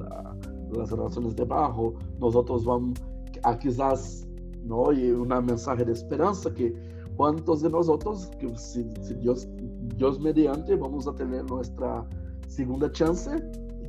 las 0.73 0.91
relaciones 0.91 1.35
de 1.35 1.47
trabajo, 1.47 1.95
nosotros 2.21 2.65
vamos 2.65 3.01
a 3.43 3.59
quizás, 3.59 4.27
¿no? 4.65 4.93
Y 4.93 5.11
una 5.11 5.41
mensaje 5.41 5.85
de 5.85 5.93
esperanza 5.93 6.53
que 6.53 6.92
¿Cuántos 7.17 7.63
de 7.63 7.71
nosotros, 7.71 8.31
que 8.39 8.57
si, 8.57 8.85
Dios, 9.21 9.49
Dios 9.97 10.21
mediante, 10.21 10.77
vamos 10.77 11.07
a 11.07 11.15
tener 11.15 11.45
nuestra 11.45 12.05
segunda 12.49 12.91
chance 12.93 13.31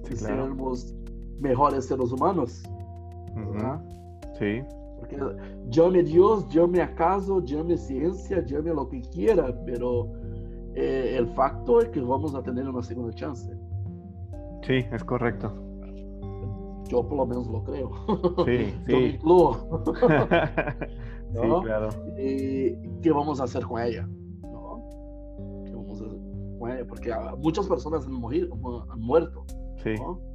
y 0.10 0.16
seremos 0.16 0.94
mejores 1.40 1.86
seres 1.86 2.12
humanos? 2.12 2.64
Sí. 4.38 4.62
Porque 5.00 5.18
llame 5.70 6.04
Dios, 6.04 6.48
llame 6.50 6.82
acaso, 6.82 7.44
llame 7.44 7.78
ciencia, 7.78 8.46
llame 8.46 8.74
lo 8.74 8.88
que 8.88 9.02
quiera, 9.02 9.54
pero 9.66 10.12
eh, 10.76 11.16
el 11.18 11.28
facto 11.28 11.82
es 11.82 11.90
que 11.90 12.02
vamos 12.02 12.36
a 12.36 12.42
tener 12.42 12.68
una 12.68 12.82
segunda 12.82 13.14
chance. 13.14 13.52
Sí, 14.66 14.86
es 14.92 15.04
correcto. 15.04 15.54
Yo 16.88 17.08
por 17.08 17.18
lo 17.18 17.26
menos 17.26 17.48
lo 17.48 17.64
creo. 17.64 17.92
Sí, 18.46 18.74
Yo 18.88 19.00
me 19.00 19.18
incluyo. 21.34 21.60
Sí, 21.60 21.66
claro. 21.66 21.90
¿Y 22.18 23.02
qué 23.02 23.12
vamos 23.12 23.40
a 23.42 23.46
hacer 23.46 23.64
con 23.66 23.82
ella? 23.82 24.08
¿No? 24.42 25.64
¿Qué 25.66 25.74
vamos 25.74 26.02
a 26.02 26.06
hacer 26.06 26.20
con 26.60 26.72
ella? 26.72 26.86
Porque 26.88 27.14
muchas 27.40 27.68
personas 27.68 28.06
han, 28.06 28.14
han 28.14 29.00
muerto. 29.00 29.46
Sí. 29.84 29.96
¿no? 29.96 30.34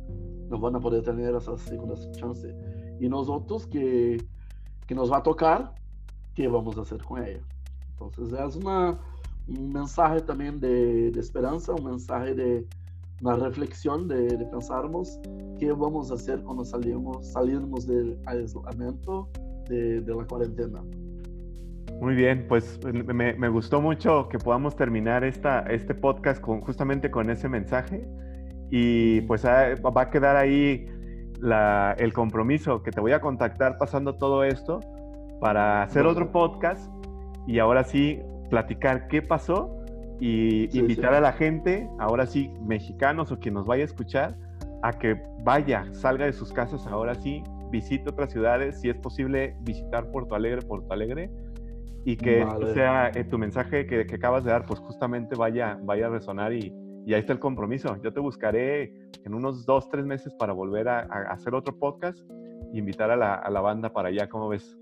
no 0.48 0.58
van 0.58 0.76
a 0.76 0.80
poder 0.80 1.02
tener 1.02 1.34
esa 1.34 1.56
segunda 1.58 1.94
chance. 2.12 2.54
Y 3.00 3.08
nosotros 3.08 3.66
que, 3.66 4.18
que 4.86 4.94
nos 4.94 5.10
va 5.10 5.18
a 5.18 5.22
tocar, 5.22 5.74
¿qué 6.34 6.48
vamos 6.48 6.76
a 6.78 6.82
hacer 6.82 7.02
con 7.02 7.22
ella? 7.22 7.40
Entonces 7.90 8.32
es 8.32 8.56
una, 8.56 8.98
un 9.46 9.72
mensaje 9.72 10.20
también 10.20 10.58
de, 10.60 11.10
de 11.10 11.20
esperanza, 11.20 11.72
un 11.74 11.84
mensaje 11.84 12.34
de 12.34 12.66
una 13.20 13.34
reflexión 13.34 14.06
de, 14.06 14.36
de, 14.36 14.46
pensarmos 14.46 15.18
qué 15.58 15.72
vamos 15.72 16.10
a 16.12 16.14
hacer 16.14 16.40
cuando 16.42 16.64
salimos, 16.64 17.26
salimos 17.32 17.86
del 17.86 18.16
aislamiento 18.26 19.28
de, 19.68 20.02
la 20.06 20.24
cuarentena. 20.24 20.82
Muy 22.00 22.14
bien, 22.14 22.46
pues 22.48 22.78
me, 22.84 23.34
me, 23.34 23.48
gustó 23.48 23.80
mucho 23.80 24.28
que 24.28 24.38
podamos 24.38 24.76
terminar 24.76 25.24
esta, 25.24 25.60
este 25.60 25.94
podcast 25.94 26.40
con, 26.40 26.60
justamente 26.60 27.10
con 27.10 27.28
ese 27.30 27.48
mensaje. 27.48 28.06
Y 28.70 29.22
pues 29.22 29.44
ah, 29.44 29.74
va 29.84 30.02
a 30.02 30.10
quedar 30.10 30.36
ahí 30.36 30.86
la, 31.40 31.96
el 31.98 32.12
compromiso 32.12 32.82
que 32.82 32.90
te 32.90 33.00
voy 33.00 33.12
a 33.12 33.20
contactar 33.20 33.78
pasando 33.78 34.16
todo 34.16 34.44
esto 34.44 34.80
para 35.40 35.82
hacer 35.82 36.06
otro 36.06 36.30
podcast 36.30 36.90
y 37.46 37.58
ahora 37.58 37.84
sí 37.84 38.20
platicar 38.50 39.08
qué 39.08 39.22
pasó 39.22 39.74
y 40.20 40.76
invitar 40.76 41.14
a 41.14 41.20
la 41.20 41.32
gente, 41.32 41.88
ahora 41.98 42.26
sí 42.26 42.52
mexicanos 42.60 43.30
o 43.30 43.38
quien 43.38 43.54
nos 43.54 43.66
vaya 43.66 43.82
a 43.82 43.86
escuchar, 43.86 44.36
a 44.82 44.92
que 44.92 45.20
vaya, 45.44 45.86
salga 45.92 46.26
de 46.26 46.32
sus 46.32 46.52
casas 46.52 46.86
ahora 46.86 47.14
sí 47.14 47.42
visite 47.70 48.08
otras 48.08 48.32
ciudades, 48.32 48.80
si 48.80 48.88
es 48.88 48.96
posible 48.96 49.56
visitar 49.60 50.10
Porto 50.10 50.34
Alegre, 50.34 50.62
Porto 50.62 50.92
Alegre, 50.92 51.30
y 52.04 52.16
que 52.16 52.46
sea 52.74 53.10
eh, 53.14 53.24
tu 53.24 53.38
mensaje 53.38 53.86
que, 53.86 54.06
acabas 54.14 54.44
de 54.44 54.50
dar, 54.50 54.64
pues 54.64 54.80
justamente 54.80 55.36
vaya, 55.36 55.78
vaya 55.82 56.06
a 56.06 56.10
resonar 56.10 56.52
y, 56.52 56.72
y, 57.04 57.14
ahí 57.14 57.20
está 57.20 57.32
el 57.32 57.38
compromiso. 57.38 57.96
Yo 58.02 58.12
te 58.12 58.20
buscaré 58.20 58.94
en 59.24 59.34
unos 59.34 59.66
dos, 59.66 59.88
tres 59.90 60.06
meses 60.06 60.32
para 60.34 60.52
volver 60.52 60.88
a, 60.88 61.00
hacer 61.30 61.54
otro 61.54 61.76
podcast 61.76 62.18
e 62.72 62.78
invitar 62.78 63.10
a 63.10 63.16
la, 63.16 63.34
a 63.34 63.50
la 63.50 63.60
banda 63.60 63.92
para 63.92 64.08
allá, 64.08 64.28
¿cómo 64.28 64.48
ves? 64.48 64.78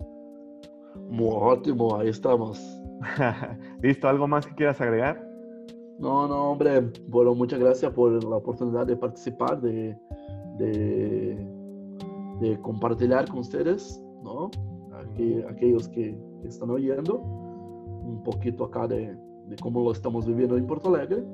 Muy 1.10 1.30
ótimo, 1.32 1.96
ahí 1.96 2.08
estamos. 2.08 2.80
¿Listo? 3.82 4.08
¿Algo 4.08 4.28
más 4.28 4.46
que 4.46 4.54
quieras 4.54 4.80
agregar? 4.80 5.26
No, 5.98 6.28
no, 6.28 6.50
hombre, 6.50 6.92
bueno, 7.08 7.34
muchas 7.34 7.58
gracias 7.58 7.90
por 7.92 8.22
la 8.22 8.36
oportunidad 8.36 8.86
de 8.86 8.96
participar, 8.96 9.60
de, 9.60 9.96
de 10.58 11.55
de 12.40 12.60
compartir 12.60 13.14
con 13.30 13.40
ustedes, 13.40 14.02
¿no? 14.22 14.50
Aquí, 14.94 15.42
aquellos 15.48 15.88
que, 15.88 16.18
están 16.44 16.70
oyendo, 16.70 17.16
un 17.16 18.22
poquito 18.22 18.64
acá 18.64 18.86
de, 18.86 19.16
de, 19.48 19.56
cómo 19.60 19.82
lo 19.82 19.90
estamos 19.90 20.26
viviendo 20.26 20.56
en 20.56 20.66
Porto 20.66 20.94
Alegre, 20.94 21.24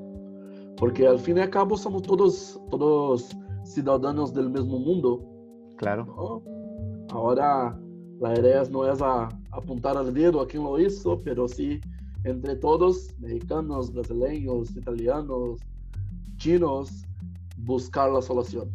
porque 0.77 1.07
al 1.07 1.19
fin 1.19 1.37
y 1.37 1.41
al 1.41 1.51
cabo 1.51 1.77
somos 1.77 2.01
todos, 2.01 2.59
todos 2.71 3.37
ciudadanos 3.63 4.33
del 4.33 4.49
mismo 4.49 4.79
mundo. 4.79 5.23
Claro. 5.77 6.05
¿no? 6.05 6.43
Ahora 7.11 7.79
la 8.19 8.39
idea 8.39 8.63
no 8.71 8.89
es 8.89 9.01
a, 9.01 9.29
apuntar 9.51 9.97
al 9.97 10.13
dedo 10.13 10.41
a 10.41 10.47
quien 10.47 10.63
lo 10.63 10.79
hizo, 10.79 11.21
pero 11.23 11.47
sí 11.47 11.79
entre 12.23 12.55
todos, 12.55 13.13
mexicanos, 13.19 13.91
brasileños, 13.91 14.75
italianos, 14.77 15.59
chinos, 16.37 17.03
buscar 17.57 18.11
la 18.11 18.21
solución, 18.21 18.73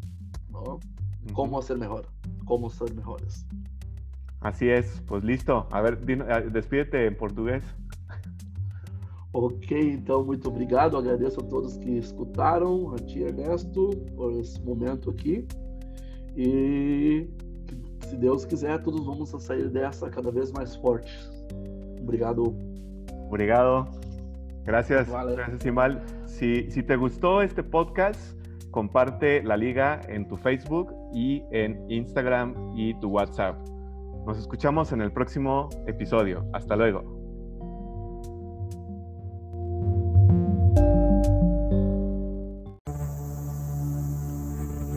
¿no? 0.51 0.79
¿Cómo 1.33 1.59
hacer 1.59 1.79
mejor? 1.79 2.07
Cómo 2.49 2.71
ser 2.71 2.93
mejores. 2.95 3.47
Así 4.41 4.69
es, 4.69 5.03
pues 5.07 5.23
listo. 5.23 5.67
A 5.71 5.81
ver, 5.83 5.99
despídete 6.51 7.07
en 7.07 7.17
portugués. 7.17 7.63
Ok, 9.33 9.71
então 9.71 10.25
muito 10.25 10.49
obrigado. 10.49 10.97
Agradeço 10.97 11.41
a 11.41 11.45
todos 11.45 11.77
que 11.77 11.99
escutaram, 11.99 12.95
a 12.95 12.97
ti 12.97 13.23
Ernesto, 13.23 13.91
por 14.17 14.33
esse 14.33 14.61
momento 14.63 15.11
aqui. 15.11 15.47
E 16.35 17.29
se 18.07 18.17
Deus 18.17 18.47
quiser, 18.47 18.83
todos 18.83 19.05
vamos 19.05 19.31
sair 19.43 19.69
dessa 19.69 20.09
cada 20.09 20.31
vez 20.31 20.51
mais 20.53 20.75
fortes. 20.77 21.31
Obrigado. 22.01 22.55
Obrigado. 23.27 23.87
Gracias, 24.65 25.09
vale. 25.09 25.37
gracias 25.37 25.67
Imal. 25.67 26.03
Si, 26.27 26.71
si 26.71 26.83
te 26.83 26.97
gustó 26.97 27.43
este 27.43 27.63
podcast, 27.63 28.21
comparte 28.71 29.43
la 29.43 29.57
liga 29.57 30.01
en 30.09 30.27
tu 30.27 30.37
Facebook 30.37 30.98
y 31.13 31.45
en 31.51 31.85
Instagram 31.91 32.55
y 32.77 32.95
tu 33.01 33.09
WhatsApp. 33.09 33.57
Nos 34.27 34.39
escuchamos 34.39 34.93
en 34.93 35.01
el 35.01 35.13
próximo 35.13 35.69
episodio. 35.87 36.45
Hasta 36.53 36.77
luego. 36.77 37.03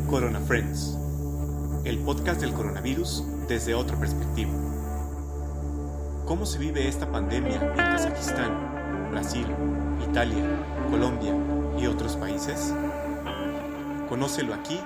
Corona 0.10 0.42
Friends, 0.42 1.00
el 1.86 2.00
podcast 2.00 2.42
del 2.42 2.52
coronavirus 2.52 3.24
desde 3.48 3.74
otra 3.74 3.98
perspectiva. 3.98 4.52
¿Cómo 6.26 6.46
se 6.46 6.60
vive 6.60 6.88
esta 6.88 7.10
pandemia 7.10 7.56
en 7.56 7.78
Kazajistán, 7.78 9.12
Brasil, 9.12 9.46
Italia, 10.10 10.44
Colombia 10.90 11.34
y 11.80 11.88
otros 11.88 12.18
países? 12.18 12.76
Conócelo 14.10 14.54
aquí 14.54 14.78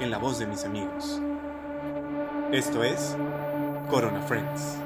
en 0.00 0.10
la 0.10 0.18
voz 0.18 0.38
de 0.38 0.46
mis 0.46 0.64
amigos. 0.64 1.20
Esto 2.52 2.84
es 2.84 3.16
Corona 3.88 4.20
Friends. 4.22 4.85